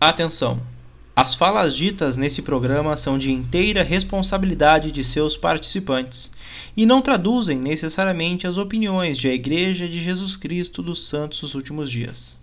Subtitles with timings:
[0.00, 0.62] Atenção!
[1.16, 6.30] As falas ditas nesse programa são de inteira responsabilidade de seus participantes
[6.76, 11.56] e não traduzem necessariamente as opiniões de a Igreja de Jesus Cristo dos Santos dos
[11.56, 12.40] Últimos Dias.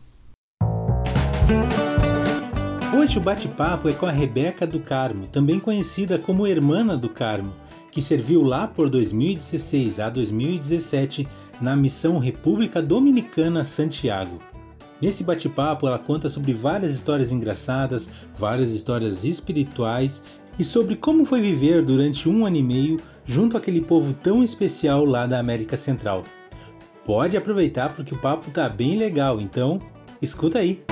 [2.94, 7.56] Hoje o bate-papo é com a Rebeca do Carmo, também conhecida como Hermana do Carmo,
[7.90, 11.26] que serviu lá por 2016 a 2017
[11.62, 14.42] na missão República Dominicana Santiago.
[15.02, 20.24] Nesse bate-papo, ela conta sobre várias histórias engraçadas, várias histórias espirituais
[20.58, 25.04] e sobre como foi viver durante um ano e meio junto àquele povo tão especial
[25.04, 26.24] lá da América Central.
[27.04, 29.82] Pode aproveitar porque o papo tá bem legal, então
[30.22, 30.85] escuta aí!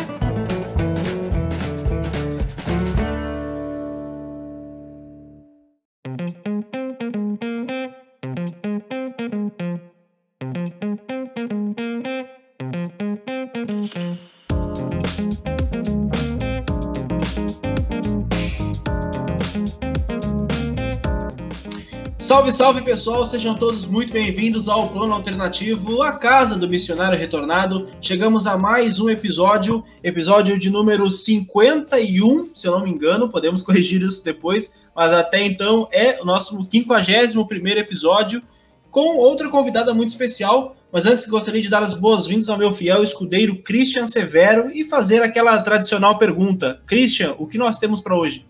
[22.34, 27.88] Salve, salve pessoal, sejam todos muito bem-vindos ao Plano Alternativo, a casa do missionário retornado.
[28.02, 33.62] Chegamos a mais um episódio, episódio de número 51, se eu não me engano, podemos
[33.62, 38.42] corrigir isso depois, mas até então é o nosso 51 primeiro episódio,
[38.90, 40.76] com outra convidada muito especial.
[40.92, 45.22] Mas antes gostaria de dar as boas-vindas ao meu fiel escudeiro Christian Severo e fazer
[45.22, 48.44] aquela tradicional pergunta: Christian, o que nós temos para hoje?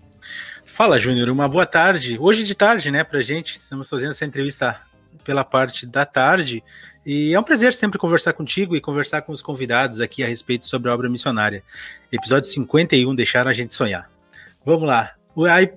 [0.66, 2.18] Fala, Júnior, uma boa tarde.
[2.20, 3.58] Hoje de tarde, né, pra gente.
[3.60, 4.82] Estamos fazendo essa entrevista
[5.24, 6.64] pela parte da tarde.
[7.06, 10.66] E é um prazer sempre conversar contigo e conversar com os convidados aqui a respeito
[10.66, 11.64] sobre a obra missionária.
[12.12, 14.10] Episódio 51, Deixaram a Gente Sonhar.
[14.66, 15.14] Vamos lá.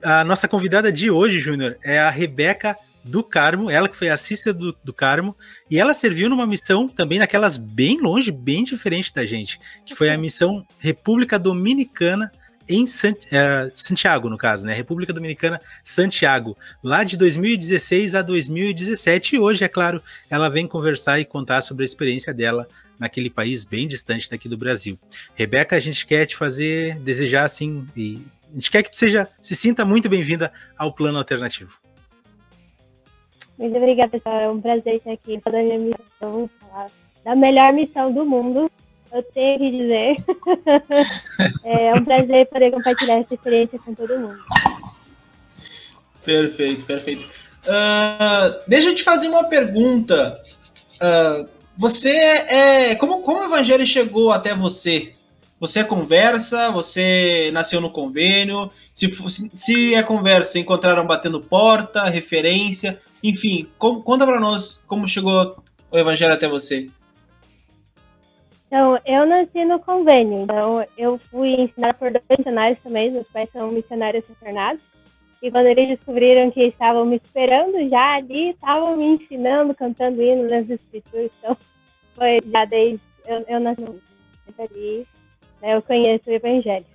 [0.05, 4.09] A, a nossa convidada de hoje, Júnior, é a Rebeca do Carmo, ela que foi
[4.09, 5.37] assistida do, do Carmo,
[5.71, 10.11] e ela serviu numa missão também naquelas bem longe, bem diferente da gente, que foi
[10.11, 12.33] a missão República Dominicana
[12.69, 14.75] em é, Santiago, no caso, né?
[14.75, 19.36] República Dominicana, Santiago, lá de 2016 a 2017.
[19.36, 22.66] E hoje, é claro, ela vem conversar e contar sobre a experiência dela
[22.99, 24.99] naquele país bem distante daqui do Brasil.
[25.34, 29.28] Rebeca, a gente quer te fazer desejar assim, e a gente quer que tu seja,
[29.41, 31.78] se sinta muito bem-vinda ao plano alternativo.
[33.59, 34.41] Muito obrigada, pessoal.
[34.41, 36.50] É um prazer estar aqui falando da minha missão,
[37.25, 38.71] da melhor missão do mundo,
[39.12, 40.17] eu tenho que dizer.
[41.65, 44.39] é um prazer poder compartilhar essa experiência com todo mundo.
[46.25, 47.27] Perfeito, perfeito.
[47.67, 50.41] Uh, deixa eu te fazer uma pergunta.
[50.97, 52.94] Uh, você é.
[52.97, 55.12] Como, como o evangelho chegou até você?
[55.59, 56.71] Você é conversa?
[56.71, 58.71] Você nasceu no convênio?
[58.94, 59.11] Se,
[59.55, 65.56] se é conversa, encontraram batendo porta, referência, enfim, conta para nós como chegou
[65.91, 66.88] o evangelho até você.
[68.66, 73.49] Então, eu nasci no convênio, então eu fui ensinada por dois missionários também, meus pais
[73.53, 74.82] são missionários retornados.
[75.41, 80.50] E quando eles descobriram que estavam me esperando já ali, estavam me ensinando, cantando hinos
[80.50, 81.31] nas escrituras.
[81.38, 81.56] Então,
[82.15, 83.82] foi já desde eu, eu nasci
[84.59, 85.06] ali,
[85.60, 86.87] né, eu conheço o Evangelho.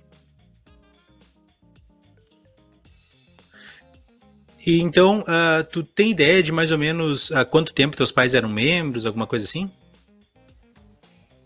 [4.66, 8.34] E então, uh, tu tem ideia de mais ou menos há quanto tempo teus pais
[8.34, 9.70] eram membros, alguma coisa assim?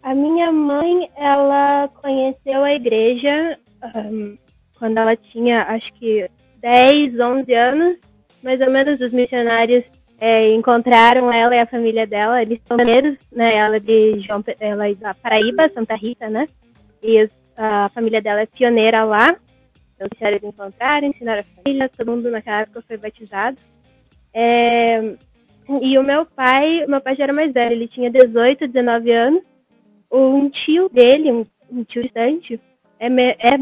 [0.06, 3.59] A minha mãe, ela conheceu a igreja
[3.97, 4.39] um,
[4.78, 6.31] quando ela tinha, acho que
[6.61, 7.99] 10, 11 anos.
[8.41, 9.84] Mais ou menos, os missionários
[10.21, 12.41] é, encontraram ela e a família dela.
[12.41, 13.56] Eles são mineiros, né?
[13.56, 16.47] Ela é de João, ela é da Paraíba, Santa Rita, né?
[17.03, 19.37] E a família dela é pioneira lá.
[19.97, 21.89] Então, eles encontraram, ensinaram a família.
[21.89, 23.56] Todo mundo naquela época foi batizado.
[24.33, 25.16] É,
[25.83, 27.72] e o meu pai, meu pai já era mais velho.
[27.72, 29.56] Ele tinha 18, 19 anos
[30.11, 32.61] um tio dele, um, um tio distante,
[32.99, 33.59] é, é,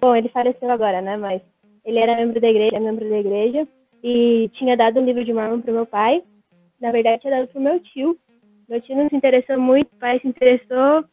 [0.00, 1.16] bom, ele faleceu agora, né?
[1.16, 1.42] Mas
[1.84, 3.68] ele era membro da igreja, membro da igreja
[4.02, 6.22] e tinha dado o livro de Mormon pro meu pai.
[6.80, 8.16] Na verdade, tinha dado pro meu tio.
[8.68, 11.04] Meu tio não se interessou muito, o pai se interessou,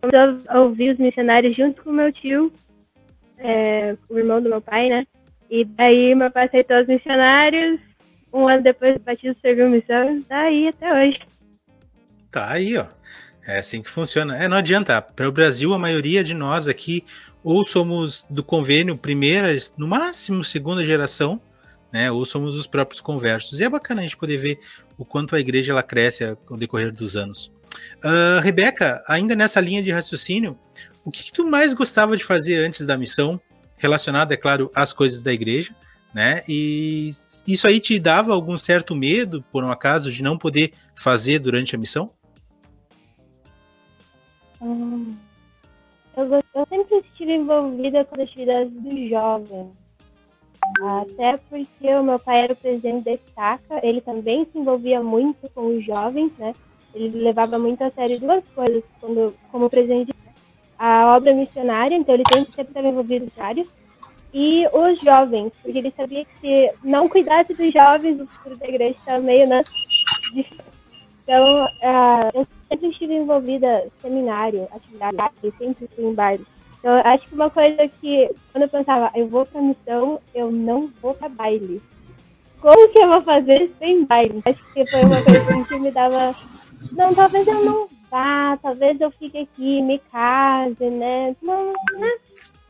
[0.00, 2.52] começou a ouvir os missionários junto com meu tio,
[3.38, 5.06] é, o irmão do meu pai, né?
[5.50, 7.80] E daí meu pai aceitou os missionários.
[8.32, 11.18] Um ano depois o batismo serviu missão, tá aí até hoje.
[12.30, 12.84] Tá aí, ó.
[13.48, 14.36] É assim que funciona.
[14.36, 15.00] É, não adianta.
[15.00, 17.02] Para o Brasil, a maioria de nós aqui
[17.42, 21.40] ou somos do convênio primeira, no máximo segunda geração,
[21.90, 22.12] né?
[22.12, 23.58] Ou somos os próprios conversos.
[23.58, 24.60] E é bacana a gente poder ver
[24.98, 27.50] o quanto a igreja ela cresce ao decorrer dos anos.
[28.04, 30.58] Uh, Rebeca, ainda nessa linha de raciocínio,
[31.02, 33.40] o que, que, tu mais gostava de fazer antes da missão,
[33.78, 35.74] relacionado, é claro, às coisas da igreja,
[36.12, 36.42] né?
[36.46, 37.12] E
[37.46, 41.74] isso aí te dava algum certo medo, por um acaso, de não poder fazer durante
[41.74, 42.10] a missão?
[44.60, 49.68] Eu, eu sempre estive envolvida com as atividades dos jovens.
[50.82, 55.48] Até porque o meu pai era o presidente da Estaca, ele também se envolvia muito
[55.54, 56.54] com os jovens, né?
[56.94, 60.12] Ele levava muito a sério duas coisas quando, como presidente
[60.78, 63.66] a obra missionária, então ele sempre estava envolvido em vários,
[64.32, 68.68] e os jovens, porque ele sabia que se não cuidasse dos jovens, o futuro da
[68.68, 69.62] igreja estava meio na.
[71.22, 76.46] Então, uh, eu sempre estive envolvida em seminário, atividade, sempre fui em bairros.
[76.78, 80.88] Então, acho que uma coisa que, quando eu pensava, eu vou pra missão, eu não
[81.00, 81.82] vou pra baile.
[82.60, 84.42] Como que eu vou fazer sem baile?
[84.44, 86.36] Acho que foi uma coisa que me dava.
[86.92, 91.34] Não, talvez eu não vá, talvez eu fique aqui, me case, né?
[91.42, 92.12] Não, né?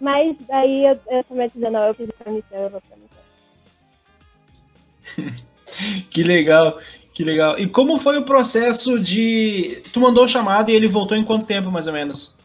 [0.01, 3.19] Mas aí eu, eu começo dizendo, não, eu fiz pra missão, eu vou pra missão.
[6.11, 6.79] que legal,
[7.19, 7.59] que legal.
[7.59, 9.83] E como foi o processo de.
[9.93, 12.39] Tu mandou o chamado e ele voltou em quanto tempo, mais ou menos?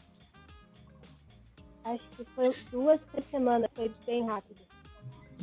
[1.86, 4.62] Acho que foi duas, três semanas, foi bem rápido.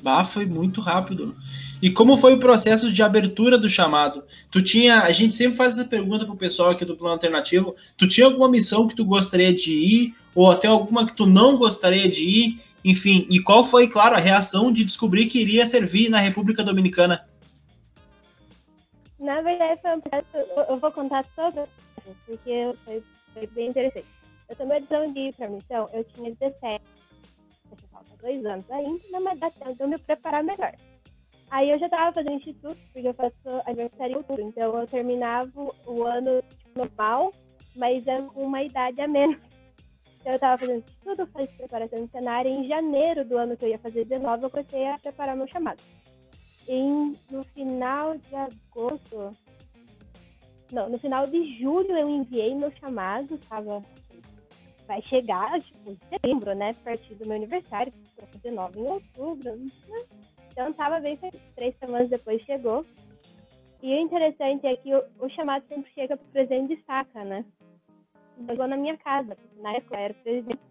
[0.04, 1.32] Ah, foi muito rápido.
[1.80, 4.24] E como foi o processo de abertura do chamado?
[4.50, 7.76] Tu tinha, a gente sempre faz essa pergunta pro pessoal aqui do plano alternativo.
[7.96, 11.56] Tu tinha alguma missão que tu gostaria de ir ou até alguma que tu não
[11.56, 12.60] gostaria de ir?
[12.84, 17.29] Enfim, e qual foi, claro, a reação de descobrir que iria servir na República Dominicana?
[19.20, 21.64] Na verdade, foi um processo, eu vou contar sobre,
[22.26, 24.06] porque foi, foi bem interessante.
[24.48, 26.82] Eu tomei a decisão de ir para a missão, eu tinha 17
[27.92, 30.74] falta dois anos ainda, mas dá tempo de eu me preparar melhor.
[31.50, 33.34] Aí eu já estava fazendo instituto, porque eu faço
[33.66, 35.50] aniversário em outubro, então eu terminava
[35.86, 37.32] o ano tipo, normal,
[37.76, 39.38] mas é com uma idade a menos.
[40.20, 43.68] Então eu estava fazendo instituto, fazendo preparação cenária, e em janeiro do ano que eu
[43.68, 45.82] ia fazer 19, eu comecei a preparar meu chamado.
[46.68, 49.30] Em, no final de agosto,
[50.70, 53.82] não, no final de julho eu enviei meu chamado, estava
[54.90, 56.70] vai chegar, tipo, em setembro, né?
[56.70, 59.56] A partir do meu aniversário, que 19 em outubro.
[60.50, 61.16] Então tava bem.
[61.54, 62.84] Três semanas depois chegou.
[63.80, 67.44] E o interessante é que o, o chamado sempre chega pro presidente de saca, né?
[68.48, 70.69] Chegou na minha casa, na época eu era presidente.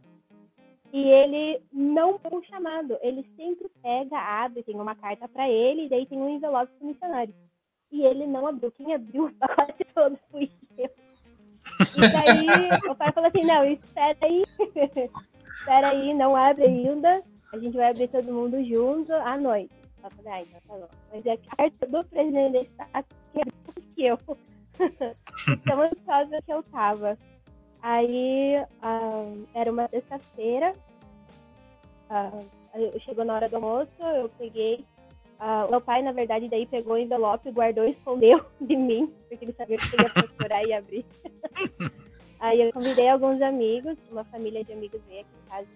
[0.92, 5.86] E ele não foi um chamado, ele sempre pega, abre, tem uma carta para ele,
[5.86, 7.34] e daí tem um envelope pro missionário.
[7.92, 8.72] E ele não abriu.
[8.72, 10.90] Quem abriu o pacote todo fui eu.
[11.96, 14.44] E daí o pai falou assim, não, espera aí,
[15.60, 17.24] espera aí, não abre ainda.
[17.54, 19.74] A gente vai abrir todo mundo junto à noite.
[20.04, 20.90] Eu falei, ah, então tá bom.
[21.12, 23.06] Mas é a carta do presidente do estado
[23.96, 24.18] que eu.
[25.66, 27.18] Tão ansiosa que eu tava.
[27.82, 30.74] Aí um, era uma sexta-feira.
[32.10, 34.86] Uh, chegou na hora do almoço, eu peguei.
[35.40, 39.46] Uh, meu pai, na verdade, daí pegou o envelope, guardou e escondeu de mim, porque
[39.46, 41.06] ele sabia que eu ia procurar e abrir.
[42.40, 45.68] Aí eu convidei alguns amigos, uma família de amigos veio aqui em casa,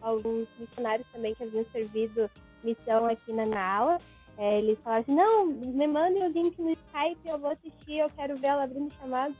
[0.00, 2.28] alguns missionários também que haviam servido
[2.64, 3.98] missão aqui na Nala.
[4.38, 8.10] É, eles falaram assim, não, me mandem o link no Skype, eu vou assistir, eu
[8.10, 9.34] quero ver ela abrindo chamado.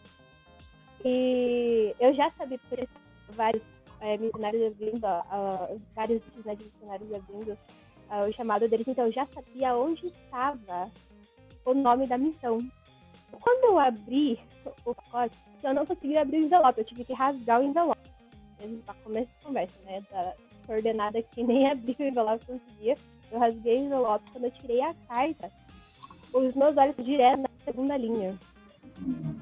[1.08, 2.85] E eu já sabia, por
[3.29, 3.62] vários
[4.00, 7.56] é, missionários abrindo, uh, vários né, missionários abrindo
[8.29, 10.91] o chamado deles, então eu já sabia onde estava
[11.64, 12.58] o nome da missão.
[13.41, 14.41] Quando eu abri
[14.85, 18.11] o pacote, eu não consegui abrir o envelope, eu tive que rasgar o envelope.
[18.85, 20.02] Para começo de conversa, né?
[20.11, 20.35] Da
[20.67, 22.97] coordenada que nem abri o envelope conseguia.
[23.31, 24.31] Eu rasguei o envelope.
[24.33, 25.52] Quando eu tirei a carta,
[26.33, 28.37] os meus olhos direto na segunda linha.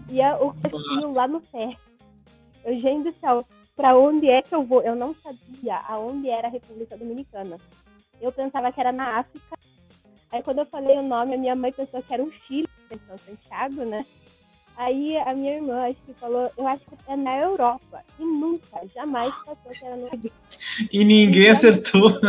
[0.08, 1.76] E a, o caminho lá no pé.
[2.64, 3.46] Eu, gente do céu,
[3.76, 4.82] pra onde é que eu vou?
[4.82, 7.58] Eu não sabia aonde era a República Dominicana.
[8.20, 9.58] Eu pensava que era na África.
[10.30, 13.18] Aí quando eu falei o nome, a minha mãe pensou que era um Chile pensou
[13.18, 14.04] Santiago, né?
[14.76, 18.02] Aí a minha irmã acho que falou, eu acho que é na Europa.
[18.18, 20.08] E nunca, jamais passou que era no
[20.92, 22.10] E ninguém acertou.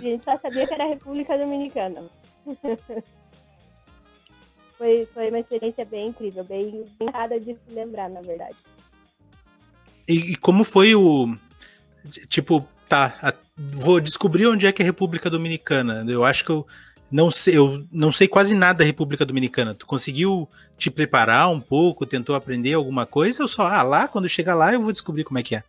[0.00, 2.04] gente só sabia que era República Dominicana.
[4.82, 8.56] foi, foi uma experiência bem incrível, bem, bem rara de se lembrar, na verdade.
[10.08, 11.36] E, e como foi o.
[12.28, 16.04] Tipo, tá, a, vou descobrir onde é que é a República Dominicana.
[16.08, 16.66] Eu acho que eu
[17.08, 19.72] não sei, eu não sei quase nada da República Dominicana.
[19.72, 24.28] Tu conseguiu te preparar um pouco, tentou aprender alguma coisa ou só, ah, lá, quando
[24.28, 25.62] chegar lá eu vou descobrir como é que é?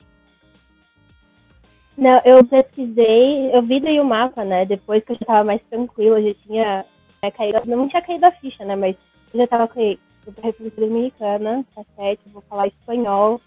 [1.96, 4.66] Não, eu pesquisei, eu vi daí o mapa, né?
[4.66, 6.86] Depois que eu já tava mais tranquila, já tinha
[7.24, 8.76] é, caído, não tinha caído a ficha, né?
[8.76, 8.96] Mas
[9.34, 13.42] eu já tava com a República Dominicana, tá certo, vou falar espanhol,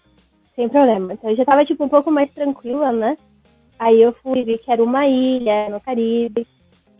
[0.55, 1.13] sem problema.
[1.13, 3.15] Então eu já tava, tipo, um pouco mais tranquila, né?
[3.79, 6.45] Aí eu fui ver que era uma ilha no Caribe,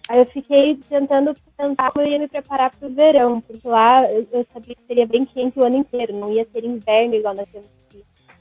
[0.10, 4.10] Aí eu fiquei tentando pensar como eu ia me preparar para o verão, porque lá
[4.10, 7.50] eu sabia que seria bem quente o ano inteiro, não ia ser inverno igual nós
[7.50, 7.67] temos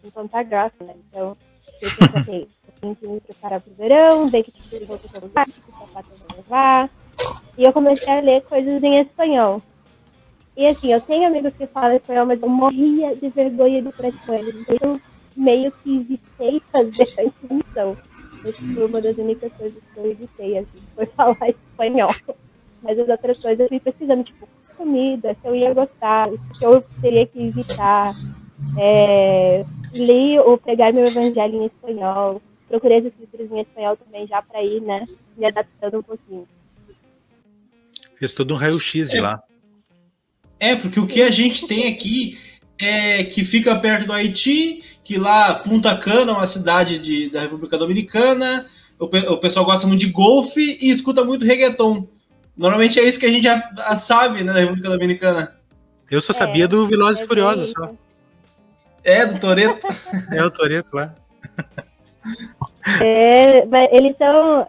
[0.05, 0.95] em Ponta Grossa, né?
[1.09, 1.37] Então,
[1.83, 5.21] eu pensei, eu tenho que me preparar pro verão, ver que tipo de roupa eu
[5.21, 6.91] vou que sapato eu vou levar.
[7.57, 9.63] E eu comecei a ler coisas em espanhol.
[10.57, 14.13] E assim, eu tenho amigos que falam espanhol, mas eu morria de vergonha de falar
[14.25, 14.55] com eles.
[14.81, 15.01] Eu
[15.37, 17.03] meio que evitei fazer.
[17.03, 22.15] Essa foi uma das únicas coisas que eu evitei, assim, foi falar espanhol.
[22.83, 26.83] Mas as outras coisas eu fui pesquisando, tipo, comida, se eu ia gostar, se eu
[27.01, 28.15] teria que evitar.
[28.79, 32.41] É, li ou pegar meu evangelho em espanhol.
[32.69, 35.05] Procurei as escrituras em espanhol também já para ir, né?
[35.37, 36.47] Me adaptando um pouquinho.
[38.19, 39.21] Fez todo um raio-x de É.
[39.21, 39.41] lá.
[40.59, 42.39] É, porque o que a gente tem aqui
[42.79, 47.77] é que fica perto do Haiti, que lá Punta Cana, uma cidade de, da República
[47.79, 48.67] Dominicana,
[48.99, 52.09] o, pe- o pessoal gosta muito de golfe e escuta muito reggaeton.
[52.57, 55.55] Normalmente é isso que a gente já já sabe, né, da República Dominicana.
[56.11, 57.95] Eu só É, sabia do Velozes e É Furiosos bem só.
[59.05, 59.87] É, do Toreto.
[60.33, 61.15] É o Toreto lá.
[63.01, 64.67] É, mas eles são,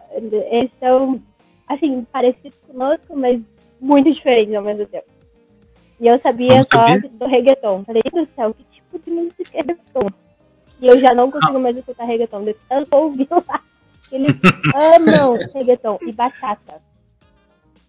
[0.50, 1.22] eles são,
[1.68, 3.40] assim, parecidos conosco, mas
[3.80, 5.06] muito diferentes ao mesmo tempo.
[6.00, 7.84] E eu sabia só do reggaeton.
[7.84, 10.10] Falei, meu Deus do céu, que tipo de música é reggaeton?
[10.80, 13.60] E eu já não consigo mais escutar reggaeton, de tanto ouvir lá.
[14.10, 14.36] Eles
[14.74, 16.80] amam reggaeton e bachata.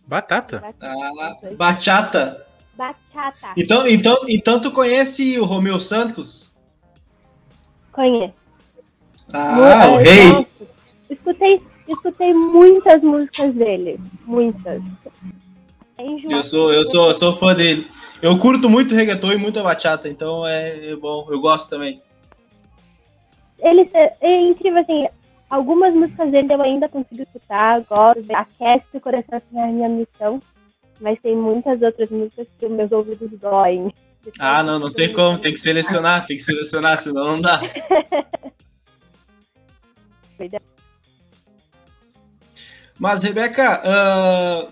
[0.08, 0.76] Batata.
[0.82, 2.46] Ah, bachata.
[2.76, 3.54] Bachata.
[3.56, 6.56] Então, então, então tu conhece o Romeu Santos?
[7.92, 8.34] Conheço.
[9.34, 10.48] Ah, o rei.
[11.10, 11.62] Escutei,
[11.94, 14.00] escutei muitas músicas dele.
[14.26, 14.82] Muitas.
[15.98, 16.34] É.
[16.34, 17.88] Eu sou, eu sou, eu sou fã dele.
[18.22, 22.02] Eu curto muito reggaeton e muito bachata, então é, é bom, eu gosto também.
[23.60, 25.08] Ele é, é incrível, assim,
[25.50, 29.90] algumas músicas dele eu ainda consigo escutar, gosto, aquece o coração, assim, é a minha
[29.90, 30.42] missão.
[31.02, 33.94] Mas tem muitas outras músicas que os meus ouvidos doem.
[34.38, 37.62] Ah, não, não tem como, tem que selecionar, tem que selecionar, senão não dá.
[40.38, 40.64] Verdade.
[43.00, 44.68] Mas, Rebeca, ah,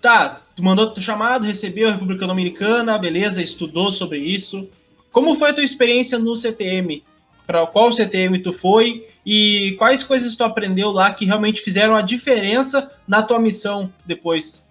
[0.00, 4.68] tá, tu mandou teu chamado, recebeu a República Dominicana, beleza, estudou sobre isso.
[5.10, 7.02] Como foi a tua experiência no CTM?
[7.44, 12.02] Para qual CTM tu foi e quais coisas tu aprendeu lá que realmente fizeram a
[12.02, 14.68] diferença na tua missão depois?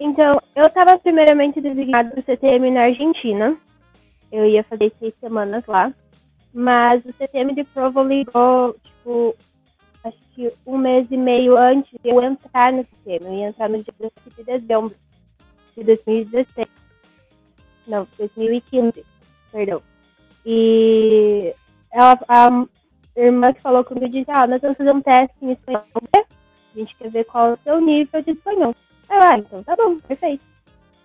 [0.00, 3.56] Então, eu estava primeiramente designada para o CTM na Argentina.
[4.32, 5.92] Eu ia fazer seis semanas lá.
[6.52, 9.36] Mas o CTM de Provo ligou, tipo,
[10.04, 13.24] acho que um mês e meio antes de eu entrar no CTM.
[13.24, 14.96] Eu ia entrar no dia 17 de dezembro
[15.76, 16.68] de 2016.
[17.86, 19.04] Não, 2015,
[19.50, 19.82] perdão.
[20.44, 21.54] E
[21.92, 22.66] ela, a
[23.16, 25.84] irmã que falou comigo disse, ah, nós vamos fazer um teste em espanhol.
[26.14, 26.24] né?
[26.74, 28.74] A gente quer ver qual é o seu nível de espanhol.
[29.08, 30.42] Ah, então tá bom, perfeito.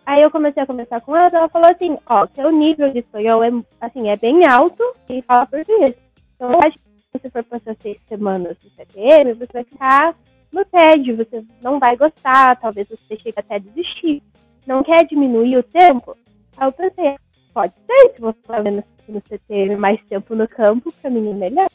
[0.05, 3.43] Aí eu comecei a conversar com ela, ela falou assim, ó, seu nível de espanhol
[3.43, 3.49] é,
[3.81, 5.95] assim, é bem alto e fala português.
[6.35, 6.87] Então eu acho que
[7.17, 10.15] você for passar seis semanas no CTM, você vai ficar
[10.51, 14.21] no tédio, você não vai gostar, talvez você chegue até a desistir.
[14.65, 16.15] Não quer diminuir o tempo?
[16.57, 17.15] Aí eu pensei,
[17.53, 21.33] pode ser, se você tá vendo no CTM mais tempo no campo, pra mim é
[21.33, 21.69] melhor.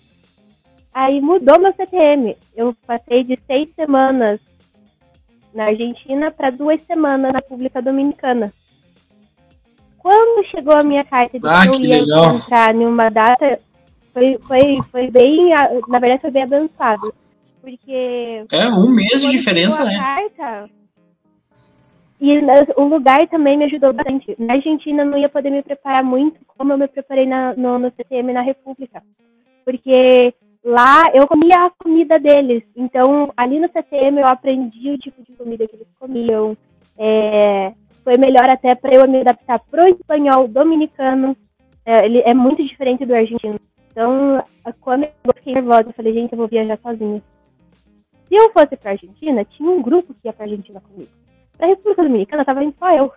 [0.92, 2.36] Aí mudou meu CTM.
[2.54, 4.40] Eu passei de seis semanas
[5.54, 8.52] na Argentina para duas semanas na República Dominicana.
[9.98, 12.34] Quando chegou a minha carta de Ah, que eu ia legal.
[12.34, 13.58] entrar em uma data,
[14.12, 15.50] foi, foi, foi bem,
[15.88, 17.12] na verdade foi bem abençoado.
[17.60, 19.96] Porque É, um mês de diferença, né?
[19.96, 20.68] Carta,
[22.20, 22.38] e
[22.76, 24.36] o lugar também me ajudou bastante.
[24.38, 27.80] Na Argentina eu não ia poder me preparar muito como eu me preparei na- no,
[27.80, 29.02] no CTM na República.
[29.64, 30.32] Porque
[30.64, 32.62] lá eu comia a comida deles.
[32.76, 36.56] Então, ali no CTM eu aprendi o tipo de comida que eles comiam.
[36.96, 37.72] É,
[38.04, 41.36] foi melhor até para eu me adaptar pro espanhol dominicano.
[41.84, 43.58] É, ele é muito diferente do argentino.
[43.92, 44.42] Então,
[44.80, 47.22] quando eu fiquei nervosa, eu falei, gente, eu vou viajar sozinha.
[48.26, 51.10] Se eu fosse pra Argentina, tinha um grupo que ia pra Argentina comigo.
[51.58, 53.12] Pra República Dominicana, tava só eu.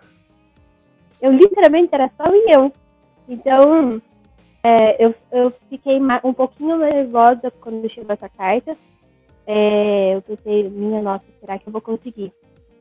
[1.22, 2.70] Eu literalmente era só eu.
[3.26, 4.02] Então,
[4.62, 8.76] é, eu, eu fiquei um pouquinho nervosa quando chegou essa carta.
[9.46, 12.30] É, eu pensei, minha nossa, será que eu vou conseguir?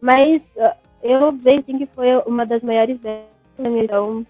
[0.01, 3.23] Mas ah, eu vejo assim, que foi uma das maiores vezes
[3.57, 4.25] minha missão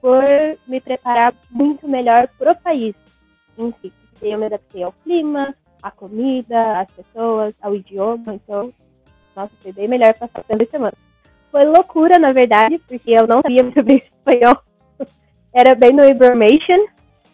[0.00, 0.22] por
[0.66, 2.94] me preparar muito melhor pro país
[3.56, 3.92] em si.
[4.22, 8.72] Eu me adaptei ao clima, à comida, às pessoas, ao idioma, então,
[9.34, 10.98] nossa, foi bem melhor passar duas semanas.
[11.50, 14.58] Foi loucura, na verdade, porque eu não sabia muito bem espanhol.
[15.52, 16.86] Era bem no information,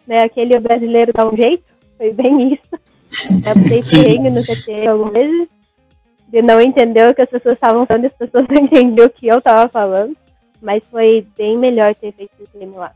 [0.06, 0.18] né?
[0.18, 1.64] Aquele brasileiro dá um jeito,
[1.96, 2.84] foi bem isso.
[3.46, 5.48] Eu passei perrengue no CT algumas vezes,
[6.28, 9.26] de não entender o que as pessoas estavam falando, as pessoas não entendiam o que
[9.26, 10.16] eu estava falando,
[10.64, 12.92] mas foi bem melhor ter feito esse treino lá.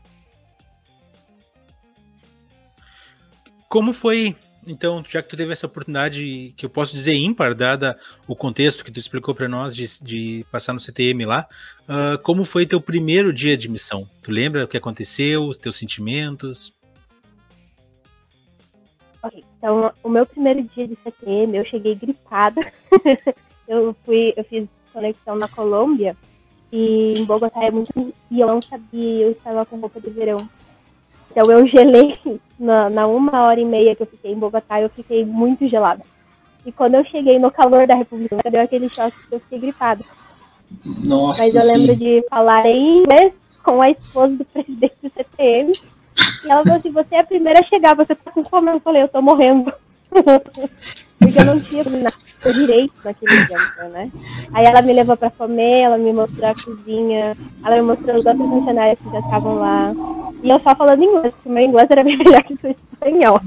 [3.69, 4.35] como foi
[4.67, 7.97] então, já que tu teve essa oportunidade, que eu posso dizer ímpar, dada
[8.27, 11.47] o contexto que tu explicou para nós de, de, passar no CTM lá,
[11.83, 14.07] uh, como foi teu primeiro dia de missão?
[14.21, 16.77] Tu lembra o que aconteceu, os teus sentimentos?
[19.23, 22.61] Ok, então o meu primeiro dia de CTM, eu cheguei gripada.
[23.67, 26.15] eu fui, eu fiz conexão na Colômbia
[26.71, 27.91] e em Bogotá é muito
[28.29, 30.37] e eu não sabia, eu estava com roupa de verão.
[31.31, 32.17] Então eu gelei
[32.59, 36.03] na, na, uma hora e meia que eu fiquei em Bogotá, eu fiquei muito gelada.
[36.65, 40.03] E quando eu cheguei no calor da República, deu aquele choque que eu fiquei gripada.
[41.05, 41.71] Nossa, Mas eu sim.
[41.71, 43.33] lembro de falar em inglês
[43.63, 45.71] com a esposa do presidente do CTM.
[46.45, 48.71] E ela falou assim, você é a primeira a chegar, você tá com fome?
[48.71, 49.73] Eu falei, eu tô morrendo.
[50.11, 54.11] Porque eu não tinha nada direito naquele tempo, né?
[54.53, 58.25] Aí ela me levou pra comer, ela me mostrou a cozinha, ela me mostrou os
[58.25, 59.93] outros funcionários que já estavam lá.
[60.41, 63.41] E eu só falando inglês, porque o meu inglês era bem melhor que o espanhol.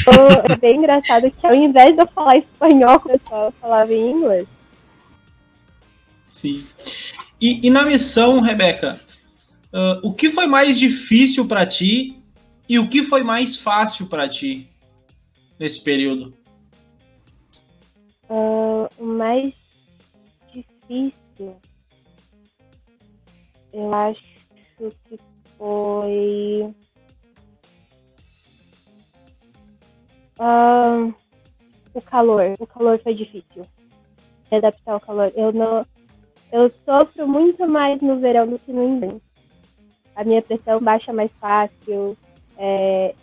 [0.00, 0.14] Então,
[0.52, 4.46] é bem engraçado que ao invés de eu falar espanhol, o pessoal falava em inglês.
[6.24, 6.64] Sim.
[7.40, 8.98] E, e na missão, Rebeca,
[9.72, 12.18] uh, o que foi mais difícil para ti
[12.68, 14.68] e o que foi mais fácil para ti
[15.58, 16.34] nesse período?
[18.28, 19.52] Uh, o mais
[20.52, 21.56] difícil,
[23.72, 24.22] eu acho
[24.76, 25.18] que
[25.58, 26.74] foi.
[30.38, 31.14] Uh,
[31.92, 32.54] o calor.
[32.58, 33.64] O calor foi difícil.
[34.50, 35.32] adaptar ao calor.
[35.34, 35.86] Eu não.
[36.52, 39.20] Eu sofro muito mais no verão do que no inverno.
[40.14, 42.16] A minha pressão baixa mais fácil.
[42.56, 43.14] É,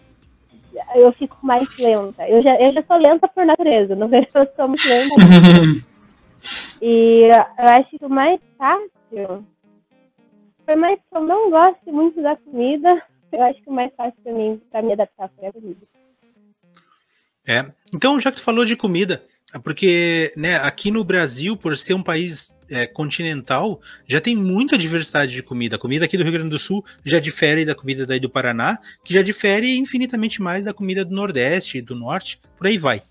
[0.95, 2.27] eu fico mais lenta.
[2.27, 5.85] Eu já, eu já sou lenta por natureza, no verão eu sou muito lenta.
[6.81, 9.45] e eu acho que o mais fácil,
[10.65, 13.01] por mais que eu não goste muito da comida,
[13.31, 15.81] eu acho que o mais fácil para mim, para me adaptar foi a comida.
[17.47, 21.75] É, então já que tu falou de comida, é porque né, aqui no Brasil, por
[21.75, 25.75] ser um país é, continental, já tem muita diversidade de comida.
[25.75, 28.79] A comida aqui do Rio Grande do Sul já difere da comida daí do Paraná,
[29.03, 33.03] que já difere infinitamente mais da comida do Nordeste e do Norte, por aí vai.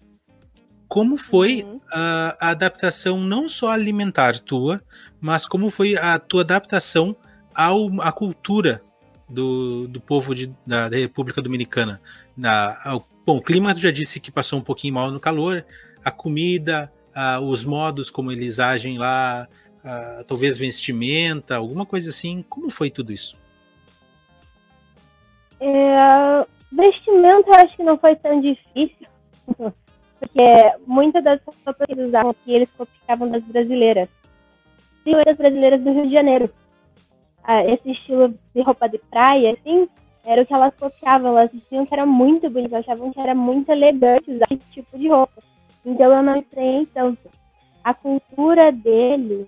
[0.89, 1.81] Como foi uhum.
[1.93, 4.83] a, a, adaptação não só alimentar tua,
[5.21, 7.15] mas como foi a tua adaptação
[7.55, 8.83] ao, à cultura
[9.29, 12.01] do, do povo de, da, da, República Dominicana?
[12.37, 15.65] Na, ao, bom, o clima tu já disse que passou um pouquinho mal no calor,
[16.05, 22.45] a comida, uh, os modos como eles agem lá, uh, talvez vestimenta, alguma coisa assim.
[22.49, 23.37] Como foi tudo isso?
[25.61, 29.07] É, vestimenta eu acho que não foi tão difícil,
[30.19, 30.43] porque
[30.87, 34.09] muitas das roupas que eles usavam aqui, eles copiavam das brasileiras.
[35.27, 36.51] das brasileiras do Rio de Janeiro.
[37.43, 39.89] Ah, esse estilo de roupa de praia, assim,
[40.25, 41.37] era o que elas copiavam.
[41.37, 45.09] Elas diziam que era muito bonito, achavam que era muito elegante usar esse tipo de
[45.09, 45.43] roupa.
[45.85, 47.31] Então eu não estranhei tanto.
[47.83, 49.47] A cultura dele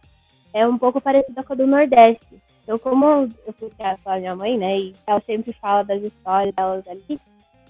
[0.52, 2.42] é um pouco parecida com a do Nordeste.
[2.62, 6.54] Então, como eu fui criada pela minha mãe, né, e ela sempre fala das histórias
[6.54, 7.20] delas ali,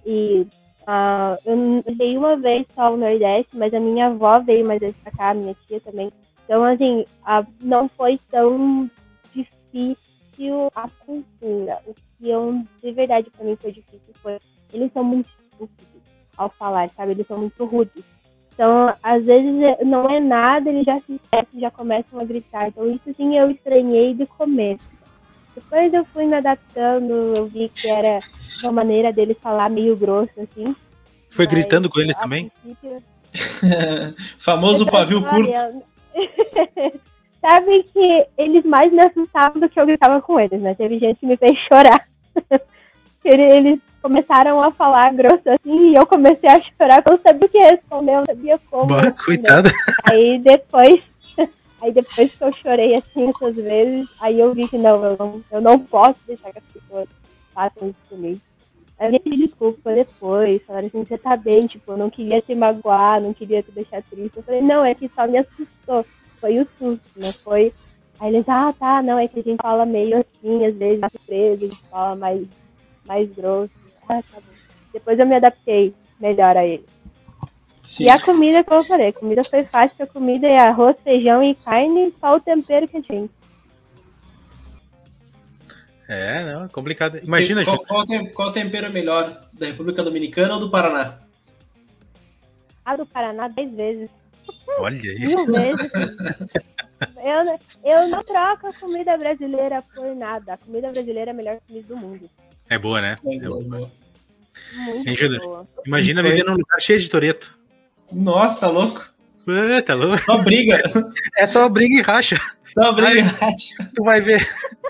[0.04, 0.46] e
[0.82, 4.96] uh, eu veio uma vez só o Nordeste, mas a minha avó veio mais vezes
[4.98, 6.12] pra cá, a minha tia também.
[6.44, 8.90] Então, assim, uh, não foi tão
[9.34, 11.80] difícil a cultura.
[11.86, 14.38] O que eu, de verdade, pra mim foi difícil foi.
[14.72, 16.02] Eles são muito estúpidos
[16.36, 17.12] ao falar, sabe?
[17.12, 18.04] Eles são muito rudes.
[18.54, 22.68] Então, às vezes é, não é nada, eles já se esquecem, já começam a gritar.
[22.68, 24.90] Então, isso sim eu estranhei de começo.
[25.54, 28.18] Depois eu fui me adaptando, eu vi que era
[28.62, 30.74] uma maneira deles falar meio grosso, assim.
[31.30, 32.50] Foi Mas, gritando com eles também?
[32.62, 33.02] Princípio...
[34.38, 35.82] Famoso pavio curto.
[37.40, 40.74] Sabe que eles mais me assustavam do que eu gritava com eles, né?
[40.74, 42.06] Teve gente que me fez chorar.
[43.28, 47.50] eles começaram a falar grosso assim e eu comecei a chorar, eu não sabia o
[47.50, 48.86] que responder, eu não sabia como.
[48.86, 49.70] Bah, coitada.
[50.10, 51.02] Aí depois,
[51.80, 55.44] aí depois que eu chorei assim essas vezes, aí eu vi que não, eu não,
[55.50, 57.08] eu não posso deixar que as pessoas
[57.54, 58.40] façam isso comigo.
[58.98, 62.54] Aí eu pedi desculpa depois, falaram assim, você tá bem, tipo, eu não queria te
[62.54, 64.36] magoar, não queria te deixar triste.
[64.36, 66.06] Eu falei, não, é que só me assustou,
[66.36, 67.72] foi o susto, não foi.
[68.20, 71.64] Aí eles, ah, tá, não, é que a gente fala meio assim, às vezes, surpresa,
[71.64, 72.46] a gente fala mais,
[73.12, 73.70] mais grosso.
[74.08, 74.42] Ah, tá
[74.92, 76.86] Depois eu me adaptei melhor a ele.
[77.82, 78.04] Sim.
[78.04, 81.42] E a comida, como eu falei, a comida foi fácil, a comida é arroz, feijão
[81.42, 83.30] e carne, só o tempero que a gente.
[86.08, 87.18] É, não, é complicado.
[87.24, 91.18] Imagina, qual, qual, qual o tempero melhor, da República Dominicana ou do Paraná?
[92.84, 94.10] A do Paraná, dez vezes.
[94.78, 95.00] Olha aí.
[95.02, 95.46] Vezes.
[97.16, 100.54] eu, eu não troco a comida brasileira por nada.
[100.54, 102.30] A comida brasileira é a melhor comida do mundo.
[102.72, 103.16] É boa, né?
[103.22, 103.60] É, é boa.
[103.60, 103.92] Muito
[105.06, 105.66] Hein, Júnior?
[105.86, 107.58] Imagina viver num lugar cheio de Toreto.
[108.10, 109.04] Nossa, tá louco?
[109.46, 110.24] É, tá louco?
[110.24, 110.80] Só briga.
[111.36, 112.40] É só briga e racha.
[112.72, 113.90] Só briga e racha.
[113.94, 114.48] Tu vai ver.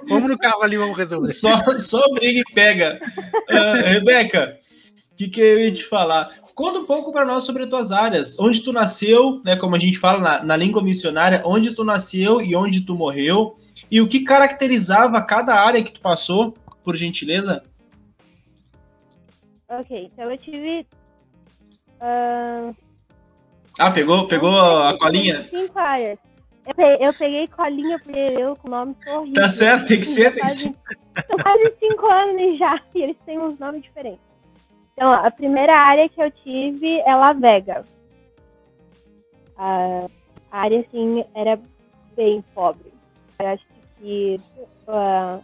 [0.09, 1.33] Vamos no carro ali, vamos resolver.
[1.33, 3.01] Só, só briga e pega.
[3.51, 4.57] Uh, Rebeca,
[5.11, 6.31] o que, que eu ia te falar?
[6.55, 8.39] Conta um pouco para nós sobre as tuas áreas.
[8.39, 9.57] Onde tu nasceu, né?
[9.57, 13.57] Como a gente fala na, na língua missionária, onde tu nasceu e onde tu morreu.
[13.91, 17.63] E o que caracterizava cada área que tu passou, por gentileza?
[19.81, 20.87] Ok, então eu tive.
[21.99, 22.77] Uh...
[23.79, 25.45] Ah, pegou, pegou a colinha?
[25.45, 26.19] Cinco áreas.
[26.67, 29.33] Eu peguei, eu peguei colinha porque eu com o nome sorriso.
[29.33, 30.75] Tá certo, tem que ser, tem que ser.
[31.27, 34.21] São quase cinco anos já e eles têm uns nomes diferentes.
[34.93, 37.85] Então, a primeira área que eu tive é La Vega.
[39.57, 40.07] A
[40.51, 41.59] área, assim, era
[42.15, 42.93] bem pobre.
[43.39, 43.65] Eu acho
[43.99, 44.39] que
[44.87, 45.43] uh,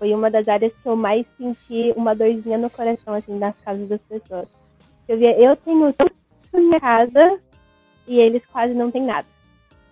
[0.00, 3.86] foi uma das áreas que eu mais senti uma dorzinha no coração, assim, nas casas
[3.86, 4.48] das pessoas.
[5.06, 6.10] Eu via, eu tenho tudo
[6.54, 7.38] na minha casa
[8.06, 9.28] e eles quase não têm nada.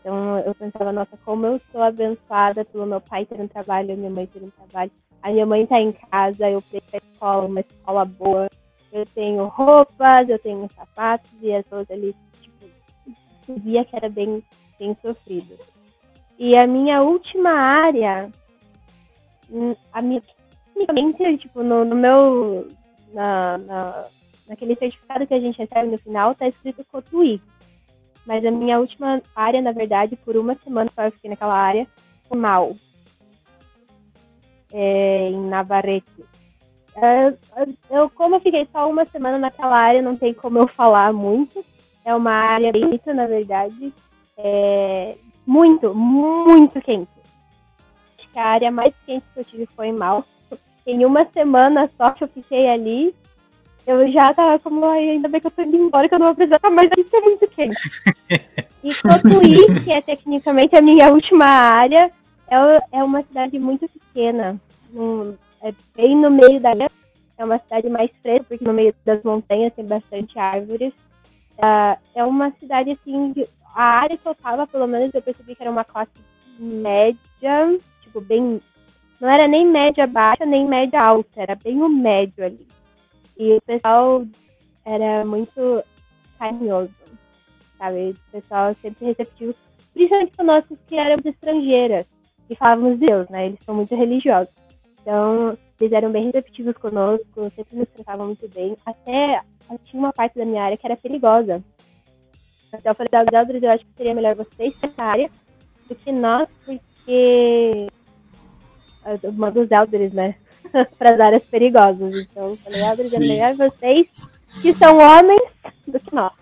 [0.01, 4.09] Então eu pensava, nossa, como eu sou abençoada pelo meu pai ter um trabalho, minha
[4.11, 4.91] mãe ter um trabalho.
[5.23, 8.49] A minha mãe tá em casa, eu fui pra escola, uma escola boa.
[8.91, 12.67] Eu tenho roupas, eu tenho sapatos e as outras ali, tipo,
[13.59, 14.43] via que era bem,
[14.79, 15.55] bem sofrido.
[16.39, 18.31] E a minha última área
[19.93, 20.23] A minha,
[21.39, 22.69] tipo, no, no meu.
[23.13, 24.05] Na, na,
[24.47, 27.41] naquele certificado que a gente recebe no final, tá escrito Cotuí.
[28.27, 31.87] Mas a minha última área, na verdade, por uma semana só eu fiquei naquela área,
[32.29, 32.77] foi mal.
[34.71, 36.25] É, em Navarrete.
[36.95, 37.35] É,
[37.91, 41.65] eu, como eu fiquei só uma semana naquela área, não tem como eu falar muito.
[42.05, 43.95] É uma área bonita, na verdade.
[44.37, 47.18] É, muito, muito quente
[48.39, 50.25] que a área mais quente que eu tive foi em Mal.
[50.87, 53.13] Em uma semana só que eu fiquei ali,
[53.85, 56.37] eu já tava como, ainda bem que eu tô indo embora, que eu não vou
[56.37, 57.77] precisar mais aqui, é muito quente.
[58.85, 62.13] e Cotuí, que é tecnicamente a minha última área,
[62.47, 64.59] é, é uma cidade muito pequena.
[64.95, 66.89] Um, é bem no meio da ilha.
[67.37, 70.93] É uma cidade mais fresca, porque no meio das montanhas tem bastante árvores.
[71.59, 73.35] Uh, é uma cidade, assim,
[73.75, 76.11] a área que eu tava, pelo menos, eu percebi que era uma classe
[76.59, 77.79] média,
[78.19, 78.61] tipo, bem.
[79.21, 82.67] Não era nem média baixa, nem média alta, era bem o médio ali.
[83.37, 84.25] E o pessoal
[84.85, 85.83] era muito
[86.39, 86.91] carinhoso,
[87.77, 88.11] sabe?
[88.11, 89.55] O pessoal sempre receptivo,
[89.93, 92.07] principalmente com nós que éramos estrangeiras
[92.49, 93.47] e falávamos Deus, né?
[93.47, 94.53] Eles são muito religiosos.
[95.01, 98.77] Então, eles eram bem receptivos conosco, sempre nos tratavam muito bem.
[98.87, 99.43] Até
[99.85, 101.63] tinha uma parte da minha área que era perigosa.
[102.69, 103.11] Então eu falei,
[103.63, 105.31] eu acho que seria melhor vocês nessa área
[105.89, 107.89] do que nós, porque
[109.25, 110.35] uma dos elders, né?
[110.99, 112.29] para as áreas perigosas.
[112.31, 114.09] Então, eu falei, elders, é melhor vocês
[114.61, 115.43] que são homens
[115.87, 116.33] do que nós,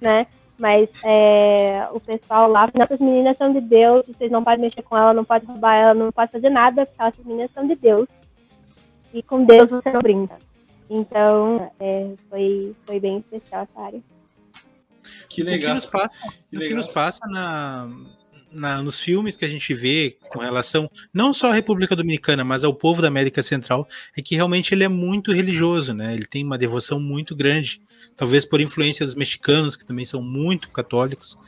[0.00, 0.26] né?
[0.58, 4.96] Mas é, o pessoal lá, nossas meninas são de Deus, vocês não podem mexer com
[4.96, 8.08] ela, não pode roubar ela, não pode fazer nada, porque essas meninas são de Deus.
[9.12, 10.38] E com Deus você não brinca.
[10.88, 14.00] Então, é, foi, foi bem especial essa área.
[15.28, 15.58] Que legal.
[15.58, 16.14] O que nos passa,
[16.50, 17.88] que, que nos passa na,
[18.56, 22.64] na, nos filmes que a gente vê com relação não só à República Dominicana, mas
[22.64, 26.14] ao povo da América Central, é que realmente ele é muito religioso, né?
[26.14, 27.80] Ele tem uma devoção muito grande,
[28.16, 31.38] talvez por influência dos mexicanos, que também são muito católicos,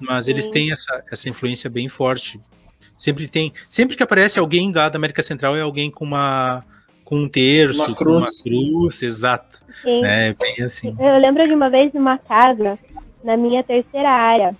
[0.00, 0.32] mas Sim.
[0.32, 2.40] eles têm essa, essa influência bem forte.
[2.98, 6.64] Sempre tem, sempre que aparece alguém lá da América Central é alguém com uma
[7.04, 9.58] com um terço, uma cruz, com uma cruz exato.
[9.82, 10.02] Sim.
[10.06, 10.96] É bem assim.
[10.98, 12.78] Eu lembro de uma vez numa casa
[13.22, 14.56] na minha terceira área,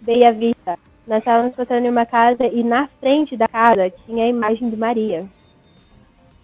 [0.00, 4.28] Beia Vista nós estávamos passando em uma casa e na frente da casa tinha a
[4.28, 5.26] imagem de Maria.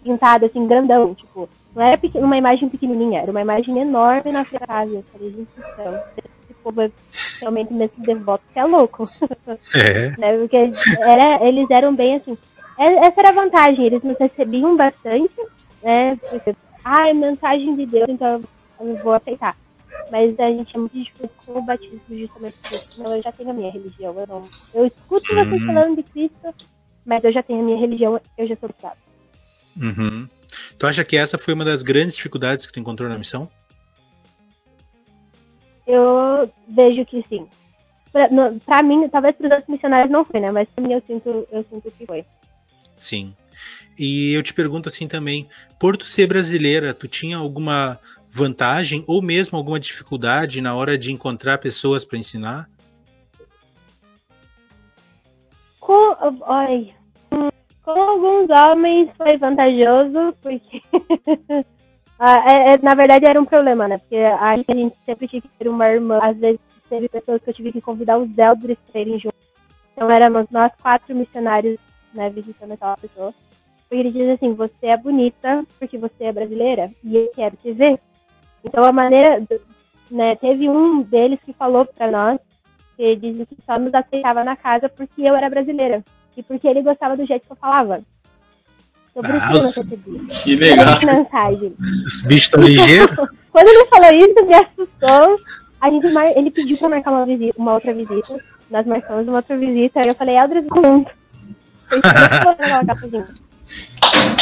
[0.03, 4.61] Pintada assim, grandão, tipo, não era uma imagem pequenininha, era uma imagem enorme na frente
[4.61, 4.91] da casa.
[4.91, 6.91] Eu falei, gente, então, esse povo é
[7.39, 9.09] realmente nesse devoto que é louco.
[9.75, 10.11] É.
[10.19, 10.37] né?
[10.37, 12.37] Porque era, eles eram bem assim.
[12.77, 15.33] É, essa era a vantagem, eles nos recebiam bastante,
[15.83, 16.17] né?
[16.29, 18.41] Porque, ah, é mensagem de Deus, então
[18.79, 19.55] eu vou aceitar.
[20.09, 22.87] Mas a gente é muito com o batismo justamente por isso.
[22.91, 24.17] Senão eu já tenho a minha religião.
[24.19, 25.45] Eu, não, eu escuto uhum.
[25.45, 26.67] vocês falando de Cristo,
[27.05, 28.91] mas eu já tenho a minha religião, eu já sou cristão.
[29.77, 30.27] Uhum.
[30.77, 33.49] Tu acha que essa foi uma das grandes dificuldades que tu encontrou na missão?
[35.87, 37.47] Eu vejo que sim.
[38.11, 40.51] Pra, no, pra mim, talvez para os outros missionários não foi, né?
[40.51, 42.25] Mas pra mim eu sinto, eu sinto que foi.
[42.97, 43.33] Sim.
[43.97, 45.47] E eu te pergunto assim também,
[45.79, 47.99] por tu ser brasileira, tu tinha alguma
[48.31, 52.69] vantagem ou mesmo alguma dificuldade na hora de encontrar pessoas para ensinar?
[55.79, 56.15] Com,
[57.83, 60.81] com alguns homens foi vantajoso, porque
[62.23, 63.97] Ah, é, é, na verdade era um problema, né?
[63.97, 66.19] Porque a gente sempre tinha que ter uma irmã.
[66.21, 69.39] Às vezes teve pessoas que eu tive que convidar os elders para irem juntos.
[69.91, 71.79] Então éramos nós quatro missionários,
[72.13, 73.33] né, visitando aquela pessoa.
[73.89, 77.71] Porque ele diz assim, você é bonita porque você é brasileira e eu quero te
[77.71, 77.99] ver.
[78.63, 79.43] Então a maneira,
[80.09, 82.39] né, teve um deles que falou para nós
[82.95, 86.03] que dizia que só nos aceitava na casa porque eu era brasileira
[86.37, 88.01] e porque ele gostava do jeito que eu falava.
[89.13, 90.85] Sobre ah, isso que eu Que legal.
[91.05, 91.75] Mensagem.
[92.05, 93.17] Os bichos são ligeiros.
[93.51, 95.39] Quando ele falou isso, me assustou.
[95.81, 96.07] A gente.
[96.37, 98.39] Ele pediu pra marcar uma, visita, uma outra visita.
[98.69, 99.99] Nós marcamos uma outra visita.
[99.99, 101.11] Aí eu falei, Eldris, junto.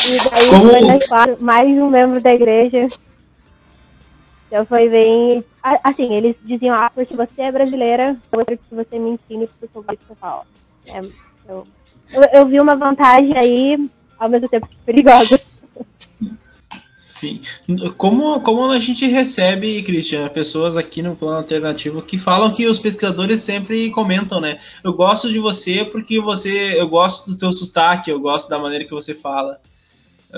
[0.08, 1.42] E daí, Como...
[1.42, 2.88] mais um membro da igreja.
[4.50, 5.46] Então foi bem.
[5.84, 9.78] Assim, eles diziam, ah, porque você é brasileira, eu quero que você me ensine porque
[9.78, 10.44] eu gosto de falar.
[10.88, 11.00] É,
[11.48, 11.68] eu,
[12.12, 15.40] eu, eu vi uma vantagem aí, ao mesmo tempo que perigosa.
[16.98, 17.42] Sim.
[17.98, 22.80] Como, como a gente recebe, Cristian, pessoas aqui no plano alternativo que falam que os
[22.80, 24.58] pesquisadores sempre comentam, né?
[24.84, 26.80] Eu gosto de você porque você.
[26.80, 29.60] Eu gosto do seu sotaque, eu gosto da maneira que você fala.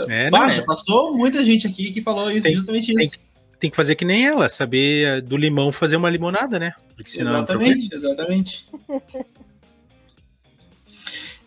[0.09, 0.65] É, Baixa, né?
[0.65, 3.19] passou muita gente aqui que falou isso, tem, justamente isso.
[3.19, 3.30] Tem
[3.69, 6.73] que fazer que nem ela, saber eh, do limão fazer uma limonada, né?
[6.95, 8.69] Porque senão exatamente, é um exatamente.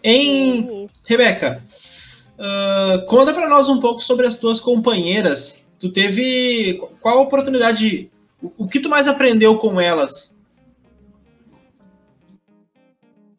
[0.02, 1.62] em Rebeca,
[2.34, 5.64] Uh, conta para nós um pouco sobre as tuas companheiras.
[5.78, 8.10] Tu teve qual a oportunidade?
[8.42, 10.38] O, o que tu mais aprendeu com elas?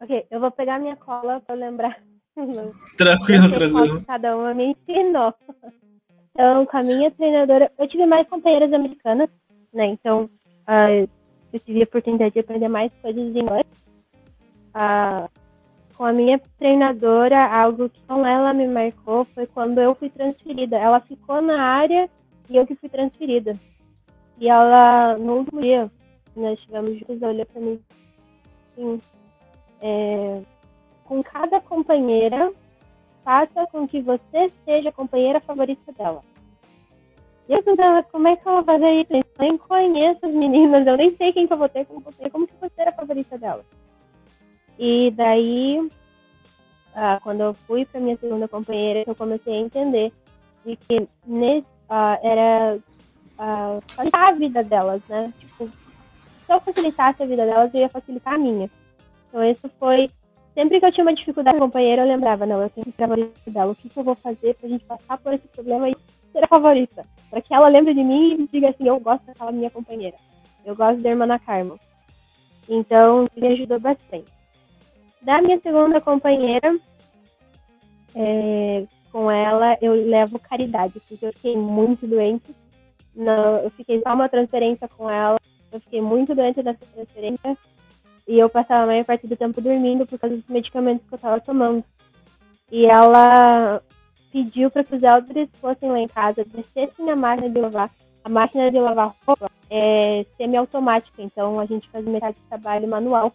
[0.00, 2.00] Ok, eu vou pegar minha cola para lembrar.
[2.96, 4.04] Tranquilo, tranquilo.
[4.06, 5.34] Cada uma me ensinou.
[6.36, 9.30] Então, com a minha treinadora, eu tive mais companheiras americanas,
[9.72, 9.86] né?
[9.86, 10.24] Então,
[10.68, 11.08] uh,
[11.50, 13.64] eu tive a oportunidade de aprender mais coisas em inglês.
[14.74, 15.30] Uh,
[15.96, 20.76] com a minha treinadora, algo que com ela me marcou foi quando eu fui transferida.
[20.76, 22.06] Ela ficou na área
[22.50, 23.54] e eu que fui transferida.
[24.38, 25.90] E ela, no último dia,
[26.36, 27.80] nós estivemos juntos, ela olhou para mim
[28.76, 29.00] assim,
[29.80, 30.42] é,
[31.02, 32.52] com cada companheira,
[33.26, 36.22] faça com que você seja a companheira favorita dela.
[37.48, 39.12] E eu perguntava, como é que ela vai fazer isso?
[39.12, 42.30] Eu nem conheço as meninas, eu nem sei quem que eu vou ter como você,
[42.30, 43.64] como que você era a favorita dela.
[44.78, 45.90] E daí,
[46.94, 50.12] ah, quando eu fui para minha segunda companheira, eu comecei a entender
[50.64, 52.78] de que nesse, ah, era
[53.40, 55.32] ah, facilitar a vida delas, né?
[55.40, 58.70] Tipo, se eu facilitasse a vida delas, eu ia facilitar a minha.
[59.28, 60.08] Então, isso foi.
[60.56, 62.92] Sempre que eu tinha uma dificuldade com a companheira, eu lembrava, não, eu tenho que
[62.92, 63.72] ser favorita dela.
[63.72, 65.96] O que, que eu vou fazer pra gente passar por esse problema e
[66.32, 67.04] ser a favorita?
[67.28, 70.16] Para que ela lembre de mim e diga assim, eu gosto daquela minha companheira.
[70.64, 71.78] Eu gosto da irmã Carmen.
[72.66, 74.32] Então, isso me ajudou bastante.
[75.20, 76.74] Da minha segunda companheira,
[78.14, 82.54] é, com ela eu levo caridade, porque eu fiquei muito doente.
[83.62, 85.38] Eu fiquei só uma transferência com ela,
[85.70, 87.58] eu fiquei muito doente dessa transferência
[88.26, 91.16] e eu passava a maior parte do tempo dormindo por causa dos medicamentos que eu
[91.16, 91.84] estava tomando.
[92.70, 93.80] E ela
[94.32, 97.90] pediu para que os elders fossem lá em casa, descessem na máquina de lavar.
[98.24, 103.32] A máquina de lavar roupa é semiautomática, então a gente faz metade do trabalho manual.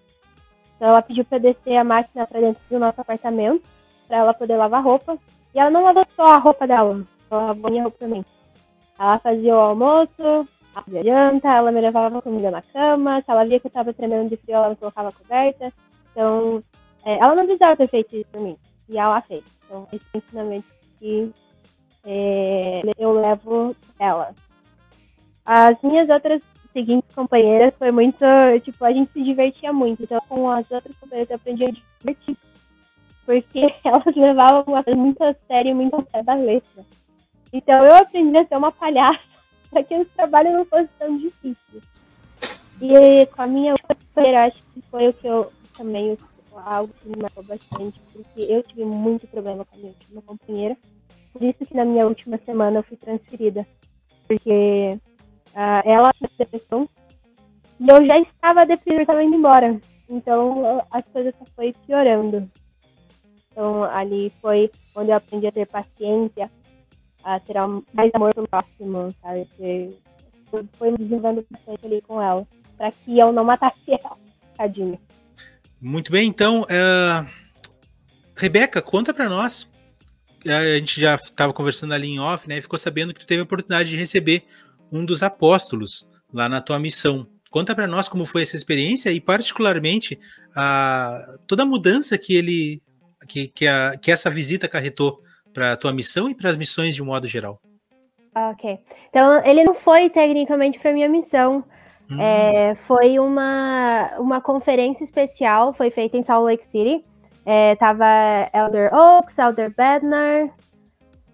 [0.75, 3.63] Então ela pediu para descer a máquina para dentro do nosso apartamento,
[4.07, 5.17] para ela poder lavar roupa.
[5.55, 8.25] E ela não lavou só a roupa dela, ela lavou minha roupa também.
[8.99, 13.21] Ela fazia o almoço, fazia janta, ela me levava comida na cama.
[13.21, 15.71] Se ela via que eu estava tremendo de frio, ela me colocava coberta.
[16.11, 16.63] Então,
[17.05, 18.57] é, ela não precisava ter feito isso por mim.
[18.89, 19.43] E ela fez.
[19.65, 20.67] Então, esse ensinamento
[20.99, 21.31] que
[22.05, 24.33] é, eu levo ela.
[25.45, 28.25] As minhas outras seguintes companheiras foi muito,
[28.63, 30.03] tipo, a gente se divertia muito.
[30.03, 32.37] Então, com as outras companheiras eu aprendi a divertir.
[33.25, 36.85] Porque elas levavam uma coisa muito a sério, muito a sério da letra.
[37.53, 39.30] Então, eu aprendi a ser uma palhaça
[39.71, 41.81] para que o trabalho não fosse tão difícil.
[42.79, 46.17] E com a minha companheira, acho que foi o que eu também,
[46.53, 50.77] algo que me marcou bastante, porque eu tive muito problema com a minha última companheira.
[51.33, 53.65] Por isso que na minha última semana eu fui transferida.
[54.27, 54.99] Porque
[55.51, 56.87] Uh, ela tinha depressão
[57.77, 59.79] e eu já estava deprimida, estava indo embora.
[60.09, 62.49] Então as coisas só foi piorando.
[63.51, 66.49] Então ali foi onde eu aprendi a ter paciência,
[67.23, 67.55] a ter
[67.93, 69.47] mais amor pelo próximo, sabe?
[70.77, 72.45] foi me desenvolvendo bastante ali com ela,
[72.77, 74.17] para que eu não matasse ela,
[74.57, 74.99] tadinha.
[75.79, 77.27] Muito bem, então, uh,
[78.35, 79.69] Rebeca, conta para nós.
[80.45, 82.57] A gente já estava conversando ali em off, né?
[82.57, 84.43] E ficou sabendo que tu teve a oportunidade de receber
[84.91, 87.27] um dos apóstolos lá na tua missão.
[87.49, 90.19] Conta para nós como foi essa experiência e particularmente
[90.55, 92.81] a, toda a mudança que ele
[93.27, 95.21] que, que, a, que essa visita acarretou
[95.53, 97.59] para a tua missão e para as missões de um modo geral.
[98.35, 98.79] Ok.
[99.09, 101.63] Então, ele não foi tecnicamente para minha missão.
[102.09, 102.19] Hum.
[102.19, 107.03] É, foi uma, uma conferência especial, foi feita em Salt Lake City.
[107.45, 108.05] É, tava
[108.53, 110.49] Elder Oaks, Elder Bednar,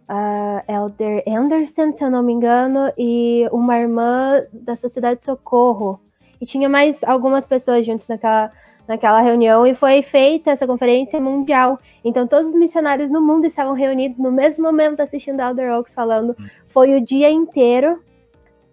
[0.09, 5.99] uh, Elder Anderson, se eu não me engano, e uma irmã da Sociedade de Socorro.
[6.39, 8.51] E tinha mais algumas pessoas juntos naquela,
[8.87, 11.79] naquela reunião, e foi feita essa conferência mundial.
[12.03, 16.35] Então, todos os missionários no mundo estavam reunidos no mesmo momento assistindo Elder Oaks falando.
[16.39, 16.47] Hum.
[16.69, 18.01] Foi o dia inteiro,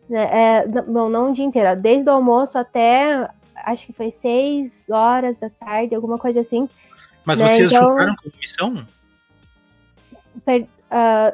[0.08, 4.88] né, é, não, não o dia inteiro, desde o almoço até, acho que foi seis
[4.90, 6.68] horas da tarde, alguma coisa assim.
[7.24, 7.90] Mas né, vocês então...
[7.90, 8.86] juntaram como missão?
[10.44, 10.66] Per, uh,